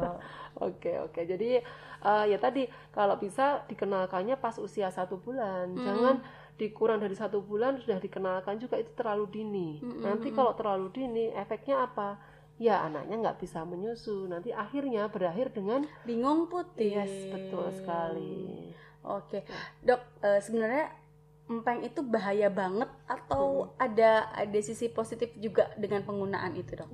Oke 0.54 0.94
oke, 1.02 1.20
jadi 1.26 1.58
eh, 2.06 2.24
ya 2.30 2.38
tadi 2.38 2.70
kalau 2.94 3.18
bisa 3.18 3.66
dikenalkannya 3.66 4.38
pas 4.38 4.54
usia 4.62 4.86
satu 4.94 5.18
bulan, 5.18 5.66
Mm. 5.74 5.82
jangan 5.82 6.14
dikurang 6.54 7.02
dari 7.02 7.12
satu 7.12 7.42
bulan 7.42 7.76
sudah 7.76 7.98
dikenalkan 7.98 8.56
juga 8.56 8.78
itu 8.78 8.90
terlalu 8.94 9.26
dini. 9.28 9.68
Mm, 9.80 10.00
Nanti 10.00 10.28
mm, 10.30 10.34
kalau 10.34 10.52
terlalu 10.54 10.86
dini 10.90 11.24
efeknya 11.32 11.82
apa? 11.82 12.16
Ya 12.54 12.86
anaknya 12.86 13.18
nggak 13.18 13.42
bisa 13.42 13.66
menyusu, 13.66 14.30
nanti 14.30 14.54
akhirnya 14.54 15.10
berakhir 15.10 15.50
dengan 15.50 15.82
bingung 16.06 16.46
putih 16.46 17.02
yes 17.02 17.10
betul 17.28 17.66
sekali. 17.74 18.70
oke 19.02 19.42
dok 19.82 20.00
eh, 20.22 20.38
sebenarnya 20.38 20.86
empeng 21.44 21.82
itu 21.82 22.00
bahaya 22.00 22.48
banget 22.48 22.88
atau 23.04 23.68
ada 23.76 24.32
ada 24.32 24.58
sisi 24.62 24.88
positif 24.88 25.34
juga 25.36 25.68
dengan 25.76 26.00
penggunaan 26.02 26.54
itu 26.54 26.72
dok 26.72 26.88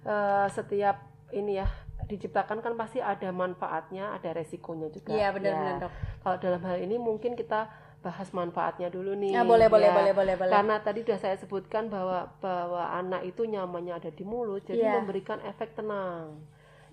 Eh, 0.00 0.46
setiap 0.48 0.96
ini 1.30 1.56
ya 1.56 1.68
diciptakan 2.04 2.60
kan 2.60 2.72
pasti 2.74 2.98
ada 2.98 3.28
manfaatnya, 3.30 4.16
ada 4.16 4.32
resikonya 4.32 4.88
juga. 4.88 5.12
iya 5.12 5.28
benar 5.30 5.48
Ya. 5.48 5.58
benar 5.58 5.74
dok 5.80 5.92
Kalau 6.20 6.36
dalam 6.38 6.62
hal 6.62 6.76
ini 6.78 6.96
mungkin 6.96 7.32
kita 7.34 7.68
bahas 8.00 8.28
manfaatnya 8.30 8.88
dulu 8.88 9.12
nih. 9.14 9.32
ya 9.32 9.42
boleh 9.42 9.66
boleh 9.66 9.86
Ya. 9.86 9.94
boleh 9.94 10.12
boleh 10.12 10.34
boleh 10.34 10.50
Karena 10.50 10.76
tadi 10.78 11.00
sudah 11.00 11.18
saya 11.18 11.36
sebutkan 11.36 11.86
bahwa 11.86 12.32
bahwa 12.38 12.84
anak 12.90 13.24
itu 13.24 13.44
nyamannya 13.44 13.92
ada 13.94 14.08
di 14.08 14.22
mulut, 14.22 14.62
jadi 14.62 14.80
Iya. 14.82 14.92
memberikan 14.96 15.36
efek 15.42 15.74
tenang, 15.74 16.40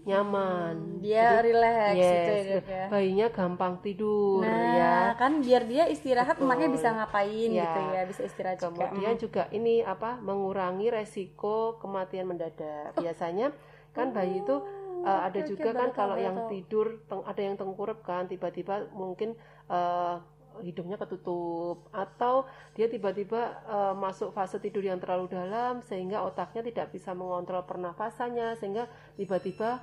nyaman. 0.04 0.76
Hmm, 0.78 1.00
dia 1.00 1.36
Jadi, 1.36 1.48
relax 1.48 1.94
yes, 1.94 2.08
gitu 2.08 2.32
ya 2.32 2.44
dok 2.54 2.66
ya 2.66 2.86
bayinya 2.88 3.28
gampang 3.30 3.74
tidur 3.82 4.40
nah 4.40 4.72
ya. 4.74 4.96
kan 5.14 5.40
biar 5.40 5.64
dia 5.64 5.84
istirahat 5.86 6.36
Betul. 6.36 6.46
emaknya 6.46 6.70
bisa 6.70 6.88
ngapain 6.92 7.50
Ya. 7.50 7.64
gitu 7.66 7.80
ya 7.90 8.02
bisa 8.04 8.22
istirahat 8.24 8.58
juga 8.58 8.88
Kemudian 8.88 9.16
juga 9.18 9.44
ini 9.50 9.76
apa 9.82 10.16
mengurangi 10.18 10.88
resiko 10.90 11.76
kematian 11.78 12.24
mendadak. 12.26 12.96
Biasanya 12.96 13.52
kan 13.92 14.12
bayi 14.12 14.40
itu 14.40 14.56
uh, 15.02 15.22
ada 15.24 15.40
juga 15.42 15.72
kan 15.72 15.90
kalau 15.90 16.16
yang 16.16 16.36
tahu. 16.38 16.50
tidur 16.50 16.88
teng- 17.06 17.26
ada 17.26 17.42
yang 17.42 17.56
tengkurap 17.56 18.00
kan 18.02 18.26
tiba-tiba 18.26 18.88
mungkin 18.92 19.34
uh, 19.68 20.20
hidungnya 20.62 20.98
ketutup 20.98 21.90
atau 21.94 22.46
dia 22.74 22.90
tiba-tiba 22.90 23.62
uh, 23.68 23.94
masuk 23.98 24.34
fase 24.34 24.58
tidur 24.58 24.86
yang 24.86 24.98
terlalu 25.02 25.30
dalam 25.32 25.82
sehingga 25.86 26.24
otaknya 26.26 26.66
tidak 26.66 26.94
bisa 26.94 27.14
mengontrol 27.14 27.64
pernafasannya 27.66 28.58
sehingga 28.58 28.90
tiba-tiba 29.16 29.82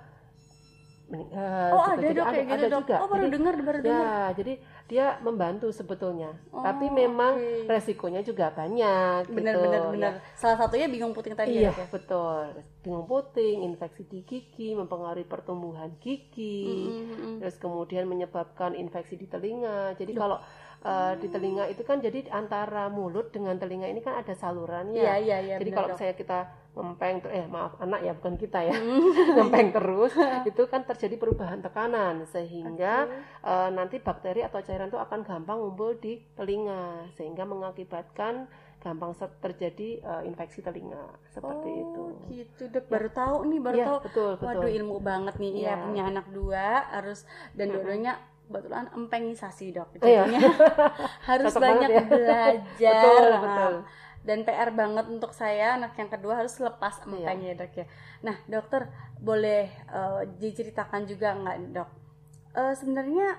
meninggal. 1.04 1.68
Oh 1.76 1.84
ada 1.84 2.08
dok 2.08 2.26
ada, 2.26 2.40
gitu 2.40 2.54
ada 2.54 2.66
dok. 2.68 2.80
Juga. 2.84 2.96
Oh 2.96 3.08
baru 3.08 3.24
jadi, 3.24 3.34
dengar 3.36 3.54
baru 3.60 3.78
ya, 3.78 3.84
dengar. 3.84 4.28
jadi 4.40 4.52
dia 4.84 5.16
membantu 5.24 5.72
sebetulnya. 5.72 6.36
Oh, 6.52 6.60
Tapi 6.60 6.92
memang 6.92 7.40
okay. 7.40 7.64
resikonya 7.64 8.20
juga 8.20 8.52
banyak. 8.52 9.32
Benar 9.32 9.54
gitu. 9.56 9.64
benar 9.64 9.80
benar. 9.88 10.12
Ya. 10.20 10.36
Salah 10.36 10.60
satunya 10.60 10.92
bingung 10.92 11.16
puting 11.16 11.32
tadi 11.32 11.64
iya, 11.64 11.72
ya. 11.72 11.88
betul. 11.88 12.52
Bingung 12.84 13.08
puting, 13.08 13.64
infeksi 13.64 14.04
di 14.04 14.20
gigi, 14.28 14.76
mempengaruhi 14.76 15.24
pertumbuhan 15.24 15.96
gigi, 16.04 16.84
mm 16.84 17.04
-hmm. 17.16 17.34
terus 17.40 17.56
kemudian 17.56 18.04
menyebabkan 18.04 18.76
infeksi 18.76 19.16
di 19.16 19.24
telinga. 19.24 19.96
Jadi 19.96 20.12
Duh. 20.12 20.20
kalau 20.20 20.36
uh, 20.84 21.12
di 21.16 21.32
telinga 21.32 21.64
itu 21.72 21.80
kan 21.80 22.04
jadi 22.04 22.28
antara 22.28 22.92
mulut 22.92 23.32
dengan 23.32 23.56
telinga 23.56 23.88
ini 23.88 24.04
kan 24.04 24.20
ada 24.20 24.36
salurannya. 24.36 25.00
Iya 25.00 25.16
iya 25.16 25.36
iya. 25.40 25.56
Jadi 25.56 25.70
kalau 25.72 25.96
saya 25.96 26.12
kita 26.12 26.63
ngempeng 26.74 27.22
eh 27.30 27.46
maaf 27.46 27.78
anak 27.78 28.02
ya 28.02 28.12
bukan 28.18 28.34
kita 28.34 28.66
ya 28.66 28.74
ngempeng 29.38 29.70
terus 29.70 30.12
itu 30.50 30.62
kan 30.66 30.82
terjadi 30.82 31.14
perubahan 31.14 31.62
tekanan 31.62 32.26
sehingga 32.26 33.06
okay. 33.06 33.46
uh, 33.46 33.70
nanti 33.70 34.02
bakteri 34.02 34.42
atau 34.42 34.58
cairan 34.58 34.90
itu 34.90 34.98
akan 34.98 35.22
gampang 35.22 35.62
ngumpul 35.62 35.94
di 36.02 36.18
telinga 36.34 37.06
sehingga 37.14 37.46
mengakibatkan 37.46 38.50
gampang 38.82 39.16
terjadi 39.40 40.04
uh, 40.04 40.22
infeksi 40.28 40.60
telinga 40.60 41.08
seperti 41.32 41.70
oh, 41.72 41.80
itu. 41.80 42.02
gitu 42.36 42.62
dok 42.68 42.84
baru 42.92 43.08
tahu 43.08 43.36
nih 43.48 43.60
baru 43.64 43.76
ya, 43.80 43.86
tahu. 43.88 43.98
Betul 44.04 44.30
betul. 44.36 44.48
Waduh 44.52 44.70
ilmu 44.76 44.96
banget 45.00 45.34
nih 45.40 45.52
ya, 45.56 45.72
ya 45.72 45.74
punya 45.88 46.02
anak 46.12 46.26
dua 46.28 46.66
harus 46.92 47.24
dan 47.56 47.72
dua-duanya 47.72 48.12
kebetulan 48.44 48.86
empengisasi 48.92 49.72
dok 49.72 49.88
oh, 49.88 50.04
iya. 50.04 50.28
jadinya 50.28 50.40
harus 51.32 51.48
Tetap 51.48 51.62
banyak 51.64 51.90
ya. 51.90 52.02
belajar 52.04 52.92
betul, 53.00 53.30
betul. 53.40 53.74
Dan 54.24 54.42
PR 54.42 54.72
banget 54.72 55.04
untuk 55.12 55.36
saya 55.36 55.76
anak 55.76 55.94
yang 56.00 56.08
kedua 56.08 56.40
harus 56.40 56.56
lepas 56.56 57.04
iya. 57.12 57.36
ya 57.36 57.52
dok 57.54 57.72
ya. 57.76 57.86
Nah 58.24 58.36
dokter 58.48 58.88
boleh 59.20 59.68
uh, 59.92 60.24
diceritakan 60.40 61.04
juga 61.04 61.36
nggak 61.36 61.58
dok? 61.76 61.90
Uh, 62.56 62.72
sebenarnya 62.72 63.36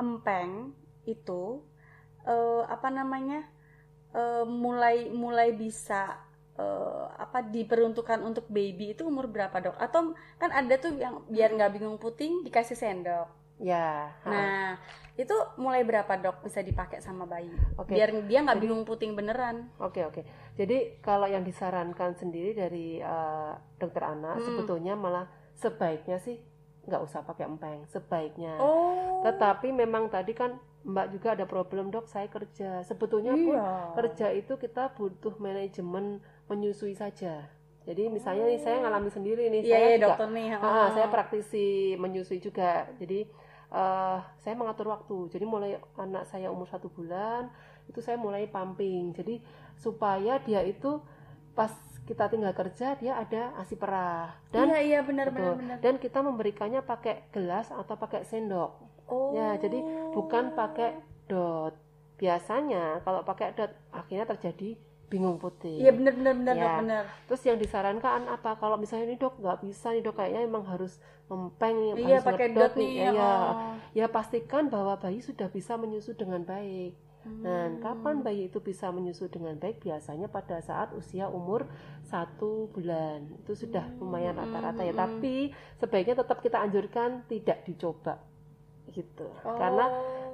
empeng 0.00 0.72
itu 1.04 1.60
uh, 2.24 2.64
apa 2.64 2.88
namanya 2.88 3.44
uh, 4.16 4.48
mulai 4.48 5.12
mulai 5.12 5.52
bisa 5.52 6.16
uh, 6.56 7.12
apa 7.20 7.44
diperuntukkan 7.44 8.24
untuk 8.24 8.48
baby 8.48 8.96
itu 8.96 9.04
umur 9.04 9.28
berapa 9.28 9.52
dok? 9.60 9.76
Atau 9.76 10.16
kan 10.40 10.48
ada 10.48 10.80
tuh 10.80 10.96
yang 10.96 11.28
biar 11.28 11.52
nggak 11.52 11.76
bingung 11.76 12.00
puting 12.00 12.40
dikasih 12.40 12.76
sendok 12.76 13.39
Ya. 13.60 14.16
Nah, 14.24 14.80
itu 15.20 15.36
mulai 15.60 15.84
berapa 15.84 16.08
dok 16.16 16.48
bisa 16.48 16.64
dipakai 16.64 17.04
sama 17.04 17.28
bayi? 17.28 17.52
Okay. 17.76 18.00
Biar 18.00 18.08
dia 18.24 18.40
nggak 18.40 18.60
bingung 18.60 18.88
puting 18.88 19.12
beneran. 19.12 19.68
Oke 19.76 20.00
okay, 20.00 20.02
oke. 20.08 20.14
Okay. 20.16 20.24
Jadi 20.56 20.78
kalau 21.04 21.28
yang 21.28 21.44
disarankan 21.44 22.16
sendiri 22.16 22.56
dari 22.56 23.04
uh, 23.04 23.52
dokter 23.76 24.00
anak 24.00 24.40
hmm. 24.40 24.46
sebetulnya 24.48 24.96
malah 24.96 25.28
sebaiknya 25.60 26.16
sih 26.24 26.40
nggak 26.88 27.04
usah 27.04 27.20
pakai 27.20 27.44
empeng, 27.44 27.84
sebaiknya. 27.92 28.56
Oh. 28.56 29.20
Tetapi 29.20 29.68
memang 29.76 30.08
tadi 30.08 30.32
kan 30.32 30.56
Mbak 30.80 31.06
juga 31.12 31.36
ada 31.36 31.44
problem 31.44 31.92
dok, 31.92 32.08
saya 32.08 32.24
kerja. 32.32 32.80
Sebetulnya 32.88 33.36
iya. 33.36 33.44
pun 33.44 33.56
kerja 34.00 34.32
itu 34.32 34.56
kita 34.56 34.96
butuh 34.96 35.36
manajemen 35.36 36.24
menyusui 36.48 36.96
saja. 36.96 37.52
Jadi 37.90 38.06
misalnya 38.06 38.46
nih 38.46 38.60
saya 38.62 38.76
ngalami 38.86 39.10
sendiri 39.10 39.50
nih, 39.50 39.60
yeah, 39.66 39.74
saya 39.74 39.82
yeah, 39.82 39.98
juga, 39.98 40.06
dokter 40.06 40.28
nih. 40.30 40.46
Ah, 40.54 40.88
saya 40.94 41.06
praktisi 41.10 41.66
menyusui 41.98 42.38
juga. 42.38 42.86
Jadi 43.02 43.26
uh, 43.74 44.22
saya 44.38 44.54
mengatur 44.54 44.94
waktu. 44.94 45.26
Jadi 45.34 45.42
mulai 45.42 45.74
anak 45.98 46.30
saya 46.30 46.54
umur 46.54 46.70
satu 46.70 46.86
bulan 46.86 47.50
itu 47.90 47.98
saya 47.98 48.14
mulai 48.14 48.46
pumping. 48.46 49.10
Jadi 49.10 49.42
supaya 49.74 50.38
dia 50.38 50.62
itu 50.62 51.02
pas 51.58 51.74
kita 52.10 52.26
tinggal 52.26 52.50
kerja 52.50 52.98
dia 52.98 53.22
ada 53.22 53.54
asi 53.54 53.78
perah 53.78 54.34
dan 54.50 54.66
iya 54.74 54.80
iya 54.82 55.00
benar 55.06 55.30
benar 55.30 55.54
benar 55.54 55.78
dan 55.78 55.94
kita 56.02 56.18
memberikannya 56.18 56.82
pakai 56.82 57.30
gelas 57.30 57.70
atau 57.70 57.94
pakai 57.94 58.26
sendok 58.26 58.82
oh. 59.06 59.30
ya 59.30 59.54
jadi 59.62 59.78
bukan 60.10 60.58
pakai 60.58 60.98
dot 61.30 61.78
biasanya 62.18 62.98
kalau 63.06 63.22
pakai 63.22 63.54
dot 63.54 63.70
akhirnya 63.94 64.26
terjadi 64.26 64.74
bingung 65.10 65.36
putih. 65.42 65.82
Iya 65.82 65.90
benar 65.90 66.14
benar 66.14 66.34
benar 66.38 66.56
ya. 66.56 66.72
benar. 66.78 67.04
Terus 67.26 67.42
yang 67.42 67.58
disarankan 67.58 68.30
apa? 68.30 68.54
Kalau 68.56 68.78
misalnya 68.78 69.10
ini 69.10 69.16
dok 69.18 69.42
nggak 69.42 69.58
bisa 69.66 69.90
nih 69.90 70.06
dok 70.06 70.14
kayaknya 70.16 70.46
emang 70.46 70.64
harus 70.64 71.02
mempeng, 71.26 71.98
iya, 71.98 72.22
harus 72.22 72.26
pakai 72.30 72.48
dot 72.54 72.72
nih. 72.78 72.92
Ya, 72.94 73.10
ya. 73.12 73.34
ya 73.92 74.06
pastikan 74.06 74.70
bahwa 74.70 74.94
bayi 74.96 75.18
sudah 75.18 75.50
bisa 75.50 75.74
menyusu 75.74 76.14
dengan 76.14 76.46
baik. 76.46 76.94
Hmm. 77.20 77.44
Nah, 77.44 77.68
kapan 77.84 78.24
bayi 78.24 78.48
itu 78.48 78.64
bisa 78.64 78.88
menyusu 78.88 79.28
dengan 79.28 79.58
baik? 79.60 79.84
Biasanya 79.84 80.32
pada 80.32 80.62
saat 80.64 80.96
usia 80.96 81.28
umur 81.28 81.68
satu 82.08 82.72
bulan 82.72 83.28
itu 83.44 83.52
sudah 83.52 83.84
lumayan 84.00 84.38
rata-rata 84.38 84.86
ya. 84.86 84.94
Hmm. 84.94 85.02
Tapi 85.04 85.52
sebaiknya 85.82 86.22
tetap 86.22 86.38
kita 86.40 86.62
anjurkan 86.62 87.26
tidak 87.28 87.66
dicoba 87.68 88.29
gitu 88.90 89.26
oh. 89.46 89.56
karena 89.56 89.86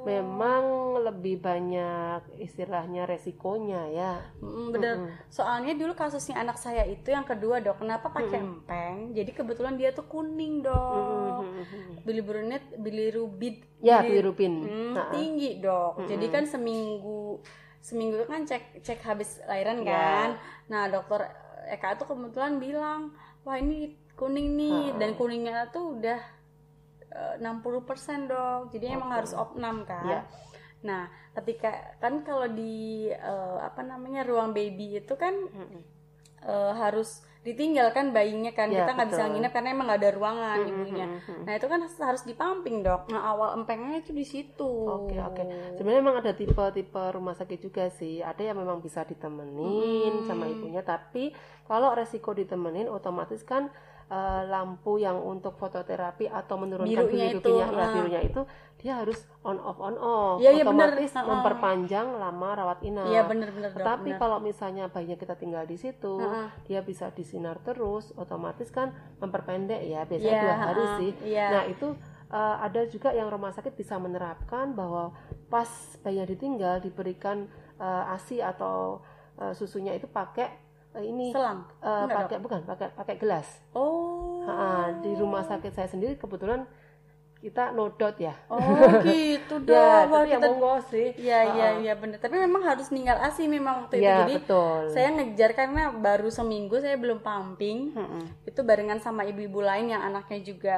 memang 0.07 0.95
lebih 1.03 1.43
banyak 1.43 2.39
istilahnya 2.39 3.11
resikonya 3.11 3.91
ya 3.91 4.15
mm, 4.39 4.71
bener 4.71 4.95
mm 4.95 5.03
-hmm. 5.03 5.17
soalnya 5.27 5.75
dulu 5.75 5.99
kasusnya 5.99 6.39
anak 6.39 6.63
saya 6.63 6.87
itu 6.87 7.11
yang 7.11 7.27
kedua 7.27 7.59
dok 7.59 7.83
kenapa 7.83 8.15
pakai 8.15 8.39
mm 8.39 8.47
-hmm. 8.47 8.55
empeng 8.63 8.95
jadi 9.19 9.31
kebetulan 9.35 9.75
dia 9.75 9.91
tuh 9.91 10.07
kuning 10.07 10.63
dok 10.63 11.43
mm 11.43 11.65
-hmm. 11.67 11.91
bilirubinnya 12.07 12.59
bilirubin 12.79 13.55
ya 13.83 13.99
bilirubin 14.07 14.55
mm, 14.63 14.93
nah. 14.95 15.11
tinggi 15.11 15.59
dok 15.59 15.99
mm 15.99 15.99
-hmm. 15.99 16.09
jadi 16.15 16.27
kan 16.31 16.45
seminggu 16.47 17.43
seminggu 17.83 18.23
kan 18.31 18.47
cek 18.47 18.83
cek 18.87 19.03
habis 19.03 19.43
lahiran 19.51 19.83
yeah. 19.83 19.91
kan 19.91 20.31
nah 20.71 20.83
dokter 20.87 21.27
Eka 21.67 21.99
tuh 21.99 22.07
kebetulan 22.07 22.63
bilang 22.63 23.11
wah 23.43 23.59
ini 23.59 23.99
kuning 24.15 24.55
nih 24.55 24.95
uh. 24.95 24.99
dan 25.03 25.19
kuningnya 25.19 25.67
tuh 25.75 25.99
udah 25.99 26.36
60% 27.13 28.33
dong. 28.33 28.61
Jadi 28.73 28.87
okay. 28.91 28.97
emang 28.97 29.11
harus 29.15 29.33
opnam 29.33 29.87
kan. 29.89 30.05
Yeah. 30.05 30.25
Nah, 30.85 31.09
ketika 31.35 31.99
kan 31.99 32.23
kalau 32.23 32.47
di 32.51 33.09
uh, 33.11 33.59
apa 33.61 33.83
namanya 33.83 34.23
ruang 34.23 34.53
baby 34.53 35.01
itu 35.01 35.15
kan 35.17 35.35
mm 35.35 35.67
-hmm. 35.67 35.81
uh, 36.47 36.73
harus 36.77 37.25
ditinggalkan 37.47 38.11
bayinya 38.11 38.51
kan 38.51 38.67
ya, 38.75 38.83
kita 38.83 38.99
nggak 38.99 39.11
bisa 39.15 39.25
nginep 39.31 39.53
karena 39.55 39.69
emang 39.71 39.87
nggak 39.87 40.01
ada 40.03 40.13
ruangan 40.19 40.59
mm 40.59 40.67
-hmm, 40.67 40.73
ibunya. 40.75 41.07
Mm 41.07 41.19
-hmm. 41.23 41.41
Nah 41.47 41.53
itu 41.55 41.67
kan 41.71 41.81
harus 41.87 42.23
dipamping 42.27 42.77
dok. 42.83 43.07
Nah 43.07 43.23
awal 43.23 43.49
empengnya 43.55 44.03
itu 44.03 44.11
di 44.11 44.27
situ. 44.27 44.67
Oke 44.67 45.15
okay, 45.15 45.19
oke. 45.23 45.43
Okay. 45.47 45.79
Sebenarnya 45.79 46.01
emang 46.03 46.19
ada 46.19 46.33
tipe-tipe 46.35 47.03
rumah 47.15 47.39
sakit 47.39 47.59
juga 47.63 47.87
sih. 47.95 48.19
Ada 48.19 48.51
yang 48.51 48.59
memang 48.59 48.83
bisa 48.83 49.07
ditemenin 49.07 50.23
hmm. 50.23 50.27
sama 50.27 50.51
ibunya. 50.51 50.83
Tapi 50.83 51.31
kalau 51.71 51.95
resiko 51.95 52.35
ditemenin 52.35 52.91
otomatis 52.91 53.47
kan 53.47 53.71
uh, 54.11 54.43
lampu 54.47 54.99
yang 55.03 55.19
untuk 55.19 55.59
fototerapi 55.59 56.31
atau 56.31 56.57
menurunkan 56.61 56.91
birunya 56.91 57.27
biru 57.35 57.41
itu, 57.41 57.51
ya, 57.59 57.67
uh. 57.71 57.91
birunya 57.95 58.21
itu 58.23 58.41
dia 58.77 59.03
harus 59.03 59.25
on 59.41 59.57
off 59.59 59.81
on 59.81 59.97
off 59.97 60.37
ya, 60.39 60.53
otomatis 60.53 61.11
ya, 61.11 61.25
memperpanjang 61.25 62.07
lama 62.21 62.49
rawat 62.55 62.79
inap. 62.85 63.09
Iya 63.09 63.23
benar 63.25 63.49
benar. 63.51 63.71
Tapi 63.73 64.11
kalau 64.21 64.39
misalnya 64.39 64.85
bayinya 64.93 65.17
kita 65.17 65.35
tinggal 65.35 65.65
di 65.65 65.81
situ, 65.81 66.21
uh. 66.21 66.53
dia 66.69 66.85
bisa 66.85 67.11
disinar 67.11 67.59
terus, 67.65 68.13
otomatis 68.15 68.69
kan 68.71 68.93
memperpendek 69.19 69.81
ya 69.83 70.05
biasanya 70.05 70.37
ya, 70.37 70.43
dua 70.45 70.57
hari 70.57 70.85
uh, 70.85 70.95
sih. 71.01 71.11
Ya. 71.25 71.49
Nah 71.51 71.65
itu 71.67 71.97
uh, 72.31 72.57
ada 72.63 72.85
juga 72.87 73.11
yang 73.17 73.33
rumah 73.33 73.51
sakit 73.51 73.75
bisa 73.75 73.97
menerapkan 73.97 74.77
bahwa 74.77 75.17
pas 75.49 75.69
bayinya 76.05 76.29
ditinggal 76.29 76.85
diberikan 76.85 77.49
uh, 77.81 78.13
asi 78.13 78.45
atau 78.45 79.01
uh, 79.41 79.57
susunya 79.57 79.97
itu 79.97 80.05
pakai 80.07 80.66
ini 81.03 81.33
selang? 81.33 81.67
uh, 81.83 82.07
pakai 82.09 82.39
bukan 82.41 82.61
pakai 82.65 82.89
pakai 82.95 83.15
gelas. 83.21 83.49
Oh. 83.77 84.45
Ha, 84.47 85.03
di 85.03 85.11
rumah 85.19 85.43
sakit 85.43 85.75
saya 85.75 85.91
sendiri 85.91 86.15
kebetulan 86.15 86.65
kita 87.37 87.71
nodot 87.71 88.17
ya. 88.17 88.35
Oh 88.49 88.59
gitu 89.07 89.61
dong. 89.63 89.77
Ya, 89.77 90.09
Wah, 90.09 90.25
tapi 90.25 90.33
ya 90.33 90.39
kita... 90.41 90.47
monggo 90.49 90.75
sih. 90.89 91.09
Iya 91.15 91.41
iya 91.55 91.69
iya 91.85 91.93
benar 91.95 92.19
tapi 92.19 92.41
memang 92.41 92.65
harus 92.65 92.89
ninggal 92.89 93.21
asi 93.21 93.45
memang 93.45 93.87
waktu 93.87 94.01
ya, 94.01 94.03
itu 94.03 94.11
jadi 94.25 94.35
betul. 94.41 94.81
saya 94.91 95.09
ngejar 95.15 95.51
karena 95.53 95.83
baru 95.93 96.29
seminggu 96.33 96.81
saya 96.81 96.97
belum 96.97 97.21
pumping. 97.21 97.93
Hmm. 97.93 98.25
itu 98.49 98.61
barengan 98.65 98.99
sama 99.05 99.29
ibu-ibu 99.29 99.61
lain 99.61 99.93
yang 99.93 100.03
anaknya 100.03 100.41
juga 100.43 100.77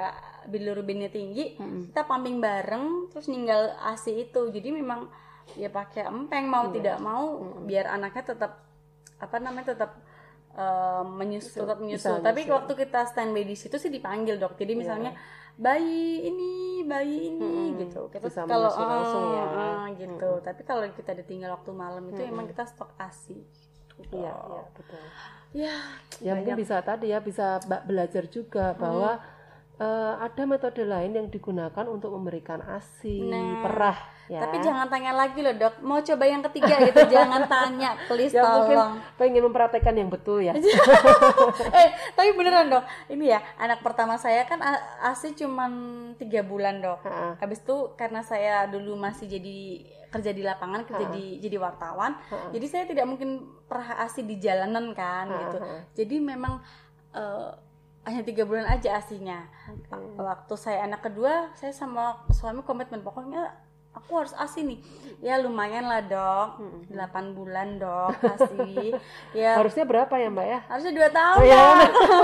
bilirubinnya 0.51 1.09
tinggi. 1.09 1.57
Hmm. 1.57 1.89
kita 1.89 2.05
pumping 2.05 2.43
bareng 2.43 3.15
terus 3.15 3.31
ninggal 3.31 3.73
asi 3.87 4.29
itu. 4.29 4.51
Jadi 4.51 4.69
memang 4.75 5.07
ya 5.57 5.71
pakai 5.73 6.11
empeng 6.11 6.51
mau 6.51 6.69
ya. 6.69 6.73
tidak 6.77 6.97
mau 7.01 7.25
hmm. 7.39 7.65
biar 7.65 7.87
anaknya 7.89 8.35
tetap 8.35 8.53
apa 9.19 9.37
namanya 9.41 9.75
tetap 9.75 9.99
uh, 10.59 11.03
menyusul 11.07 11.63
tetap 11.65 11.79
menyusul. 11.79 12.19
Tapi 12.19 12.41
nyusul. 12.45 12.57
waktu 12.59 12.73
kita 12.75 13.01
standby 13.07 13.47
di 13.47 13.55
situ 13.55 13.79
sih 13.79 13.89
dipanggil 13.89 14.37
dok. 14.37 14.59
Jadi 14.59 14.75
iya. 14.75 14.81
misalnya 14.83 15.13
yeah. 15.15 15.55
bayi 15.55 16.27
ini, 16.27 16.53
bayi 16.83 17.31
ini 17.31 17.55
hmm, 17.73 17.79
gitu. 17.87 18.11
Kita 18.11 18.27
bisa 18.27 18.43
kalau 18.45 18.71
uh, 18.75 18.83
langsung 18.83 19.25
ya. 19.31 19.45
Uh, 19.47 19.85
gitu. 19.95 20.31
Hmm. 20.35 20.45
Tapi 20.45 20.61
kalau 20.67 20.83
kita 20.91 21.13
ditinggal 21.15 21.55
waktu 21.55 21.71
malam 21.71 22.05
itu 22.11 22.21
hmm. 22.21 22.31
emang 22.35 22.47
kita 22.51 22.67
stok 22.67 22.91
asi. 22.99 23.39
Gitu. 23.99 24.15
Iya, 24.15 24.35
betul. 24.75 25.03
Ya, 25.57 25.75
ya 26.21 26.37
mungkin 26.37 26.61
bisa 26.61 26.77
tadi 26.85 27.09
ya 27.09 27.25
bisa 27.25 27.59
belajar 27.65 28.29
juga 28.29 28.77
bahwa 28.77 29.17
eh, 29.79 30.13
ada 30.19 30.43
metode 30.43 30.83
lain 30.83 31.13
yang 31.13 31.27
digunakan 31.27 31.87
untuk 31.87 32.11
memberikan 32.11 32.59
ASI, 32.61 33.23
Nah, 33.23 33.63
perah 33.63 33.99
ya. 34.27 34.43
Tapi 34.43 34.59
jangan 34.59 34.87
tanya 34.87 35.15
lagi 35.15 35.39
loh 35.39 35.55
dok, 35.55 35.81
mau 35.81 35.99
coba 35.99 36.25
yang 36.25 36.43
ketiga 36.45 36.83
gitu, 36.83 37.01
jangan 37.15 37.47
tanya, 37.47 37.95
please 38.07 38.31
Ya, 38.31 38.43
mungkin 38.45 38.77
tolong. 38.77 38.93
pengen 39.15 39.43
mempraktekkan 39.43 39.95
yang 39.95 40.11
betul 40.11 40.43
ya. 40.43 40.53
eh, 41.79 41.89
tapi 42.13 42.29
beneran 42.35 42.69
dok, 42.69 42.85
ini 43.09 43.31
ya 43.31 43.41
anak 43.57 43.81
pertama 43.81 44.15
saya 44.17 44.45
kan 44.45 44.59
ASI 45.01 45.33
cuman 45.35 45.73
tiga 46.17 46.43
bulan 46.43 46.79
dok. 46.79 47.01
Ha-ha. 47.01 47.39
Habis 47.39 47.63
itu 47.63 47.77
karena 47.95 48.21
saya 48.21 48.67
dulu 48.67 48.95
masih 48.95 49.27
jadi 49.27 49.59
kerja 50.09 50.33
di 50.33 50.41
lapangan, 50.41 50.85
kerja 50.85 51.05
Ha-ha. 51.05 51.15
di 51.15 51.39
jadi 51.39 51.57
wartawan, 51.57 52.17
Ha-ha. 52.19 52.49
jadi 52.51 52.67
saya 52.67 52.85
tidak 52.85 53.07
mungkin 53.07 53.31
pernah 53.65 54.03
ASI 54.03 54.25
di 54.25 54.37
jalanan 54.37 54.93
kan 54.93 55.27
Ha-ha. 55.27 55.41
gitu. 55.47 55.59
Jadi 55.95 56.17
memang 56.19 56.61
eh, 57.13 57.51
hanya 58.09 58.25
tiga 58.25 58.49
bulan 58.49 58.65
aja 58.65 58.97
asinya. 58.97 59.45
Oke. 59.69 59.95
Waktu 60.17 60.55
saya 60.57 60.89
anak 60.89 61.05
kedua, 61.05 61.53
saya 61.55 61.71
sama 61.77 62.25
suami 62.33 62.65
komitmen 62.65 63.05
pokoknya 63.05 63.68
aku 63.99 64.13
harus 64.17 64.35
asi 64.35 64.63
nih. 64.65 64.79
Ya 65.19 65.35
lumayan 65.37 65.83
lah 65.85 65.99
dok, 66.01 66.49
Mm-mm. 66.57 66.87
8 66.89 67.03
bulan 67.33 67.77
dok 67.77 68.15
asi. 68.21 68.95
ya 69.39 69.57
Harusnya 69.57 69.83
berapa 69.83 70.15
ya 70.15 70.29
Mbak 70.29 70.47
ya? 70.47 70.59
harusnya 70.69 70.93
dua 70.95 71.09
tahun 71.11 71.37
Oh, 71.37 71.45
ya. 71.45 71.67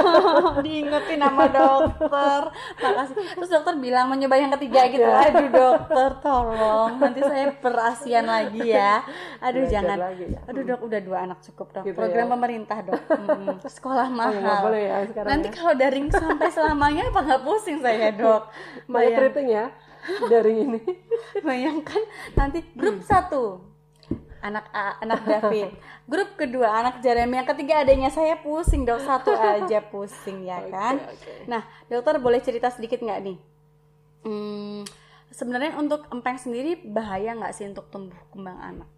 Diingetin 0.65 1.21
sama 1.21 1.45
dokter 1.49 2.41
makasih 2.77 3.15
terus 3.35 3.51
dokter 3.51 3.75
bilang 3.77 4.07
mau 4.07 4.17
nyoba 4.17 4.37
yang 4.37 4.53
ketiga 4.55 4.87
gitu 4.87 5.03
Ya. 5.05 5.27
aduh 5.27 5.49
dokter 5.51 6.09
tolong 6.21 6.91
nanti 6.97 7.21
saya 7.21 7.51
perasian 7.53 8.25
lagi 8.25 8.63
ya 8.67 9.03
aduh 9.39 9.61
Belajar 9.61 9.73
jangan 9.75 9.99
lagi 10.01 10.25
ya. 10.29 10.41
aduh 10.45 10.63
dok 10.65 10.81
udah 10.83 11.01
dua 11.01 11.19
anak 11.21 11.39
cukup 11.43 11.67
dok 11.73 11.85
Gitu 11.85 11.97
program 11.97 12.27
ya. 12.27 12.33
pemerintah 12.33 12.79
dok 12.83 13.03
sekolah 13.77 14.07
Oh, 14.07 14.13
ya, 14.31 14.41
mahal 14.41 14.63
boleh 14.65 14.83
ya 14.83 14.97
sekarang 15.05 15.29
nanti 15.29 15.49
ya. 15.49 15.55
kalau 15.55 15.73
daring 15.75 16.09
sampai 16.09 16.49
selamanya 16.49 17.03
apa 17.07 17.21
nggak 17.21 17.43
pusing 17.43 17.79
saya 17.79 18.09
dok 18.11 18.43
Banyak 18.85 18.93
Bayang- 19.11 19.23
rating 19.25 19.49
ya 19.51 19.65
dari 20.29 20.53
ini. 20.65 20.81
bayangkan 21.47 22.03
nanti 22.37 22.63
grup 22.77 23.01
satu 23.05 23.75
anak 24.45 24.69
A, 24.77 25.01
anak 25.01 25.21
David. 25.31 25.73
Grup 26.05 26.37
kedua 26.37 26.69
anak 26.85 27.01
Jeremy. 27.01 27.41
Yang 27.41 27.57
ketiga 27.57 27.81
adanya 27.81 28.13
saya. 28.13 28.37
Pusing 28.37 28.85
dok. 28.85 29.01
Satu 29.01 29.33
aja 29.57 29.81
pusing 29.89 30.45
ya 30.45 30.61
kan? 30.69 31.01
oke. 31.01 31.49
nah 31.49 31.65
dokter 31.89 32.21
boleh 32.21 32.45
cerita 32.45 32.69
sedikit 32.69 33.01
nggak 33.01 33.21
nih? 33.25 33.39
Hmm, 34.25 34.85
sebenarnya 35.33 35.77
untuk 35.81 36.05
empeng 36.13 36.37
sendiri 36.37 36.81
bahaya 36.85 37.33
nggak 37.33 37.53
sih 37.57 37.65
untuk 37.65 37.89
tumbuh 37.89 38.17
kembang 38.33 38.61
anak? 38.61 38.89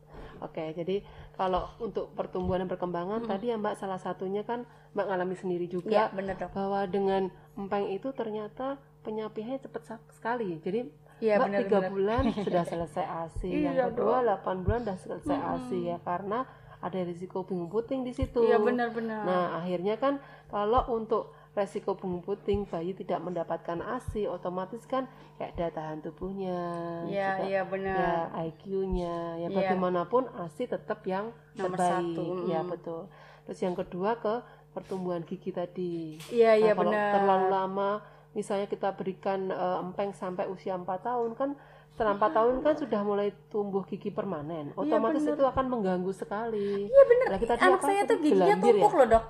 Oke, 0.44 0.76
jadi 0.76 1.00
kalau 1.32 1.64
untuk 1.80 2.12
pertumbuhan 2.12 2.64
dan 2.64 2.68
perkembangan 2.68 3.24
tadi 3.24 3.48
ya 3.48 3.56
Mbak 3.56 3.80
salah 3.80 3.96
satunya 3.96 4.44
kan 4.44 4.68
Mbak 4.92 5.06
ngalami 5.08 5.36
sendiri 5.36 5.64
juga 5.64 6.12
bener 6.12 6.36
dok. 6.36 6.52
bahwa 6.52 6.84
dengan 6.84 7.32
empeng 7.56 7.88
itu 7.88 8.12
ternyata 8.12 8.76
penyapiannya 9.06 9.62
cepat 9.62 9.82
sekali. 10.10 10.58
Jadi 10.58 10.90
Iya 11.16 11.40
Mbak 11.40 11.46
bener 11.48 11.60
tiga 11.64 11.78
bener 11.80 11.90
bulan 11.96 12.22
sudah 12.44 12.64
selesai 12.66 13.04
ASI, 13.24 13.48
yang 13.48 13.72
Iya, 13.72 13.84
kedua 13.88 14.20
8 14.20 14.64
bulan 14.66 14.80
sudah 14.84 14.98
selesai 14.98 15.38
ASI 15.38 15.78
ya 15.88 15.96
karena 16.02 16.44
ada 16.76 16.98
risiko 17.00 17.40
bingung 17.40 17.72
puting 17.72 18.04
di 18.04 18.12
situ. 18.12 18.44
iya 18.44 18.60
bener 18.60 18.92
Nah, 19.24 19.56
akhirnya 19.56 19.96
kan 19.96 20.20
kalau 20.52 20.84
untuk 20.92 21.32
resiko 21.56 21.96
bunga 21.96 22.20
puting 22.20 22.68
bayi 22.68 22.92
tidak 22.92 23.24
mendapatkan 23.24 23.80
ASI, 23.80 24.28
otomatis 24.28 24.84
kan 24.84 25.08
kayak 25.40 25.56
daya 25.56 25.72
tahan 25.72 26.04
tubuhnya, 26.04 26.60
iya 27.08 27.32
juga 27.32 27.44
iya 27.48 27.62
bener 27.64 27.96
ya 27.96 28.12
IQ-nya, 28.44 29.16
ya 29.40 29.48
Iya. 29.48 29.56
bagaimanapun 29.56 30.28
ASI 30.36 30.68
tetap 30.68 31.00
yang 31.08 31.32
Nomor 31.56 31.80
terbaik, 31.80 32.12
satu, 32.12 32.24
ya 32.44 32.60
betul. 32.60 33.08
Terus 33.48 33.58
yang 33.64 33.72
kedua 33.72 34.20
ke 34.20 34.34
pertumbuhan 34.76 35.24
gigi 35.24 35.48
tadi. 35.48 36.20
iya 36.28 36.60
iya 36.60 36.76
Nah, 36.76 36.76
kalau 36.76 36.92
bener 36.92 37.08
terlalu 37.16 37.46
lama, 37.48 37.90
misalnya 38.37 38.68
kita 38.68 38.92
berikan 38.92 39.49
eh, 39.49 39.79
empeng 39.81 40.12
sampai 40.12 40.44
usia 40.46 40.77
4 40.77 40.85
tahun 41.01 41.33
kan 41.33 41.51
setelah 41.96 42.12
4 42.20 42.29
tahun 42.29 42.55
kan 42.61 42.75
sudah 42.77 43.01
mulai 43.01 43.33
tumbuh 43.49 43.81
gigi 43.83 44.12
permanen. 44.12 44.68
Otomatis 44.77 45.25
bener. 45.25 45.33
itu 45.33 45.44
akan 45.49 45.64
mengganggu 45.64 46.12
sekali. 46.12 46.85
iya 46.85 47.03
bener 47.09 47.27
Lagi 47.33 47.46
tadi 47.49 47.61
anak 47.64 47.81
saya 47.81 48.01
tuh 48.05 48.18
giginya 48.20 48.53
ya? 48.53 48.61
tumpuk 48.61 48.92
loh 48.92 49.07
dok 49.09 49.25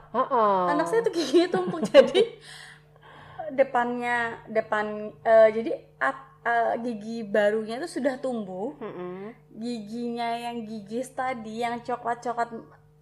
anak 0.67 0.87
saya 0.91 1.01
tuh 1.07 1.15
giginya 1.15 1.49
tumpuk 1.55 1.81
jadi 1.95 2.23
depannya 3.55 4.43
depan 4.51 5.15
eh, 5.23 5.49
jadi 5.55 5.71
at- 6.03 6.35
eh, 6.43 6.75
gigi 6.83 7.23
barunya 7.23 7.79
itu 7.79 8.03
sudah 8.03 8.19
tumbuh 8.19 8.75
Mm-mm. 8.83 9.31
giginya 9.55 10.35
yang 10.35 10.67
gigis 10.67 11.15
tadi 11.15 11.63
yang 11.63 11.79
coklat 11.79 12.19
coklat 12.19 12.51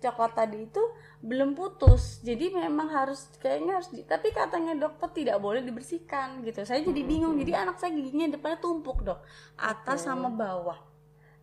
coklat 0.04 0.32
tadi 0.36 0.68
itu 0.68 0.82
belum 1.24 1.56
putus. 1.56 2.20
Jadi 2.20 2.52
memang 2.52 2.92
harus 2.92 3.32
kayaknya 3.40 3.80
harus 3.80 3.88
di- 3.88 4.04
tapi 4.04 4.28
katanya 4.30 4.76
dokter 4.76 5.08
tidak 5.24 5.36
boleh 5.40 5.64
dibersihkan 5.64 6.44
gitu. 6.44 6.60
Saya 6.62 6.84
jadi 6.84 7.00
bingung. 7.02 7.34
Jadi 7.40 7.52
anak 7.56 7.80
saya 7.80 7.96
giginya 7.96 8.36
depannya 8.36 8.60
tumpuk 8.60 9.00
dok. 9.00 9.20
Atas 9.56 10.04
sama 10.04 10.28
bawah. 10.28 10.76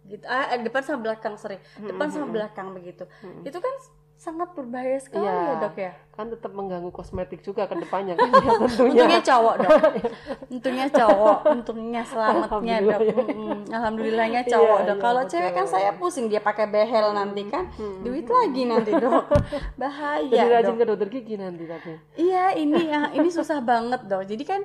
Gitu. 0.06 0.26
Ah 0.26 0.54
eh, 0.54 0.62
depan 0.62 0.82
sama 0.82 1.00
belakang 1.02 1.34
sorry. 1.38 1.58
Depan 1.78 2.08
sama 2.10 2.30
Mm-mm. 2.30 2.36
belakang 2.38 2.68
begitu. 2.74 3.04
Itu 3.42 3.58
kan 3.58 3.76
sangat 4.22 4.54
berbahaya 4.54 5.02
sekali 5.02 5.26
Iya. 5.26 5.34
ya 5.34 5.54
dok 5.58 5.76
ya 5.76 5.92
kan 6.14 6.30
tetap 6.30 6.54
mengganggu 6.54 6.94
kosmetik 6.94 7.42
juga 7.42 7.66
ke 7.66 7.74
depannya 7.74 8.14
kan 8.14 8.30
ya 8.30 8.54
tentunya. 8.54 8.86
Untungnya 8.86 9.22
cowok 9.26 9.56
dok. 9.58 9.80
Untungnya 10.54 10.88
cowok. 10.94 11.38
Untungnya 11.50 12.02
selamatnya 12.06 12.76
dok. 12.80 13.00
Mm-mm. 13.02 13.58
Alhamdulillahnya 13.74 14.42
cowok 14.46 14.78
Iya, 14.78 14.86
dok. 14.86 14.94
iya, 14.94 15.02
Kalau 15.02 15.24
cewek 15.26 15.52
kan 15.52 15.66
saya 15.66 15.90
pusing 15.98 16.30
dia 16.30 16.38
pakai 16.38 16.70
behel 16.70 17.10
nanti 17.12 17.50
kan. 17.50 17.66
Hmm. 17.74 18.06
Duit 18.06 18.30
lagi 18.30 18.62
nanti 18.70 18.92
dok. 18.94 19.26
Bahaya 19.82 20.22
Jadi 20.22 20.48
rajin 20.54 20.70
dok. 20.70 20.78
ke 20.78 20.86
dokter 20.86 21.08
gigi 21.10 21.36
nanti 21.36 21.64
tapi. 21.66 21.92
Iya 22.14 22.46
ini 22.54 22.80
ya 22.86 23.02
ini 23.12 23.30
susah 23.34 23.58
banget 23.58 24.06
dok. 24.06 24.22
Jadi 24.22 24.44
kan 24.46 24.62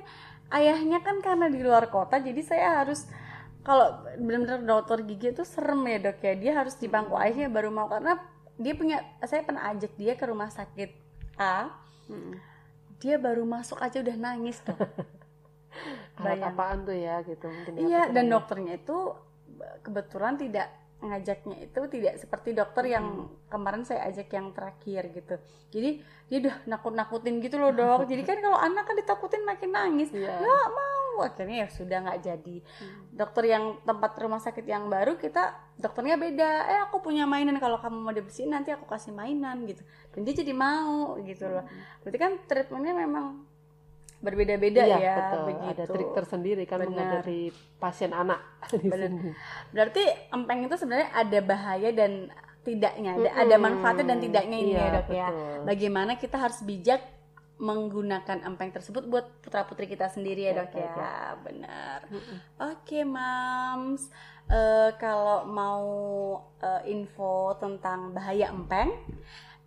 ayahnya 0.53 1.01
kan 1.01 1.17
karena 1.19 1.49
di 1.49 1.57
luar 1.57 1.89
kota 1.89 2.21
jadi 2.21 2.39
saya 2.39 2.67
harus 2.79 3.09
kalau 3.65 3.89
benar-benar 4.15 4.61
dokter 4.61 5.01
gigi 5.03 5.33
itu 5.33 5.41
serem 5.41 5.81
ya 5.83 5.97
dok 5.99 6.21
ya 6.21 6.33
dia 6.37 6.51
harus 6.53 6.77
di 6.77 6.85
bangku 6.85 7.17
ayahnya 7.17 7.49
baru 7.49 7.67
mau 7.67 7.89
karena 7.89 8.15
dia 8.57 8.73
punya 8.73 8.97
saya 9.23 9.45
pernah 9.45 9.69
ajak 9.71 9.93
dia 9.95 10.13
ke 10.17 10.25
rumah 10.25 10.49
sakit 10.49 10.89
A 11.37 11.69
Mm-mm. 12.09 12.37
dia 12.97 13.21
baru 13.21 13.45
masuk 13.45 13.77
aja 13.81 14.01
udah 14.01 14.17
nangis 14.17 14.61
dok 14.65 14.77
Alat 16.17 16.41
apaan 16.41 16.81
tuh 16.81 16.97
ya 16.97 17.21
gitu 17.21 17.45
mungkin 17.45 17.77
ya, 17.77 17.81
Iya, 17.85 18.01
dan 18.09 18.33
dokternya 18.33 18.81
itu 18.81 19.13
kebetulan 19.85 20.33
tidak 20.41 20.73
ngajaknya 20.97 21.69
itu 21.69 21.81
tidak 21.93 22.13
seperti 22.17 22.57
dokter 22.57 22.89
yang 22.89 23.29
kemarin 23.53 23.85
saya 23.85 24.09
ajak 24.09 24.33
yang 24.33 24.49
terakhir 24.49 25.13
gitu. 25.13 25.35
Jadi 25.69 25.89
dia 26.25 26.37
udah 26.41 26.55
nakut-nakutin 26.65 27.37
gitu 27.37 27.61
loh 27.61 27.69
dok. 27.69 28.05
Jadi 28.11 28.25
kan 28.25 28.41
kalau 28.41 28.57
anak 28.57 28.89
kan 28.89 28.97
ditakutin 28.97 29.45
makin 29.45 29.69
nangis. 29.69 30.09
Iya. 30.09 30.41
Nggak 30.41 30.67
mau, 30.73 31.06
akhirnya 31.21 31.65
ya 31.65 31.69
sudah 31.69 31.97
nggak 32.03 32.19
jadi. 32.21 32.55
Dokter 33.09 33.43
yang 33.47 33.63
tempat 33.81 34.11
rumah 34.17 34.37
sakit 34.37 34.63
yang 34.63 34.85
baru 34.87 35.15
kita 35.15 35.55
dokternya 35.75 36.15
beda. 36.15 36.49
Eh 36.67 36.79
aku 36.85 36.99
punya 36.99 37.25
mainan 37.25 37.57
kalau 37.57 37.77
kamu 37.77 37.97
mau 37.97 38.13
dibersihin 38.13 38.51
nanti 38.51 38.69
aku 38.69 38.85
kasih 38.85 39.13
mainan 39.13 39.65
gitu. 39.65 39.81
Dan 40.13 40.25
dia 40.25 40.33
jadi 40.35 40.53
mau 40.53 41.17
gitu 41.21 41.45
loh. 41.45 41.65
Berarti 42.01 42.17
kan 42.17 42.31
treatmentnya 42.45 42.93
memang 42.93 43.45
berbeda-beda 44.17 44.81
Iya, 44.81 44.97
ya 44.97 45.15
betul. 45.15 45.41
begitu. 45.45 45.69
Ada 45.77 45.83
trik 45.93 46.09
tersendiri 46.11 46.63
kan 46.65 46.79
Benar. 46.81 46.89
menghadapi 46.89 47.39
pasien 47.77 48.11
anak 48.11 48.41
di 48.81 48.89
Benar. 48.89 49.09
sini. 49.13 49.31
Berarti 49.69 50.03
empeng 50.33 50.59
itu 50.65 50.75
sebenarnya 50.75 51.09
ada 51.13 51.39
bahaya 51.45 51.89
dan 51.93 52.11
tidaknya, 52.65 53.15
ada, 53.31 53.55
manfaatnya 53.55 54.05
dan 54.11 54.19
tidaknya 54.19 54.57
ini 54.59 54.71
Iya, 54.75 54.81
ya 54.81 54.89
dok 54.91 55.07
ya. 55.07 55.27
Bagaimana 55.63 56.19
kita 56.19 56.35
harus 56.35 56.59
bijak 56.61 56.99
menggunakan 57.57 58.45
empeng 58.45 58.69
tersebut 58.69 59.09
buat 59.09 59.25
putra 59.41 59.65
putri 59.65 59.89
kita 59.89 60.07
sendiri 60.13 60.49
ya 60.49 60.53
dok 60.61 60.69
Oke, 60.69 60.77
ya, 60.77 60.93
oke. 60.93 61.41
benar. 61.45 61.99
Oke 62.61 62.99
mams, 63.01 64.13
Eh, 64.47 64.89
kalau 64.95 65.43
mau 65.43 65.83
eh, 66.63 66.95
info 66.95 67.51
tentang 67.59 68.15
bahaya 68.15 68.47
empeng, 68.47 68.95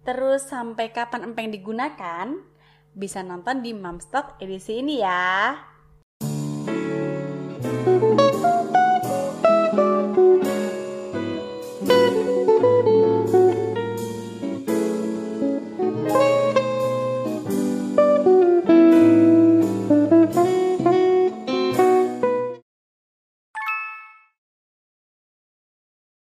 terus 0.09 0.49
sampai 0.49 0.89
kapan 0.89 1.29
empeng 1.29 1.53
digunakan, 1.53 2.33
bisa 2.97 3.21
nonton 3.21 3.61
di 3.61 3.77
Mamstock 3.77 4.41
edisi 4.41 4.81
ini 4.81 5.05
ya. 5.05 5.53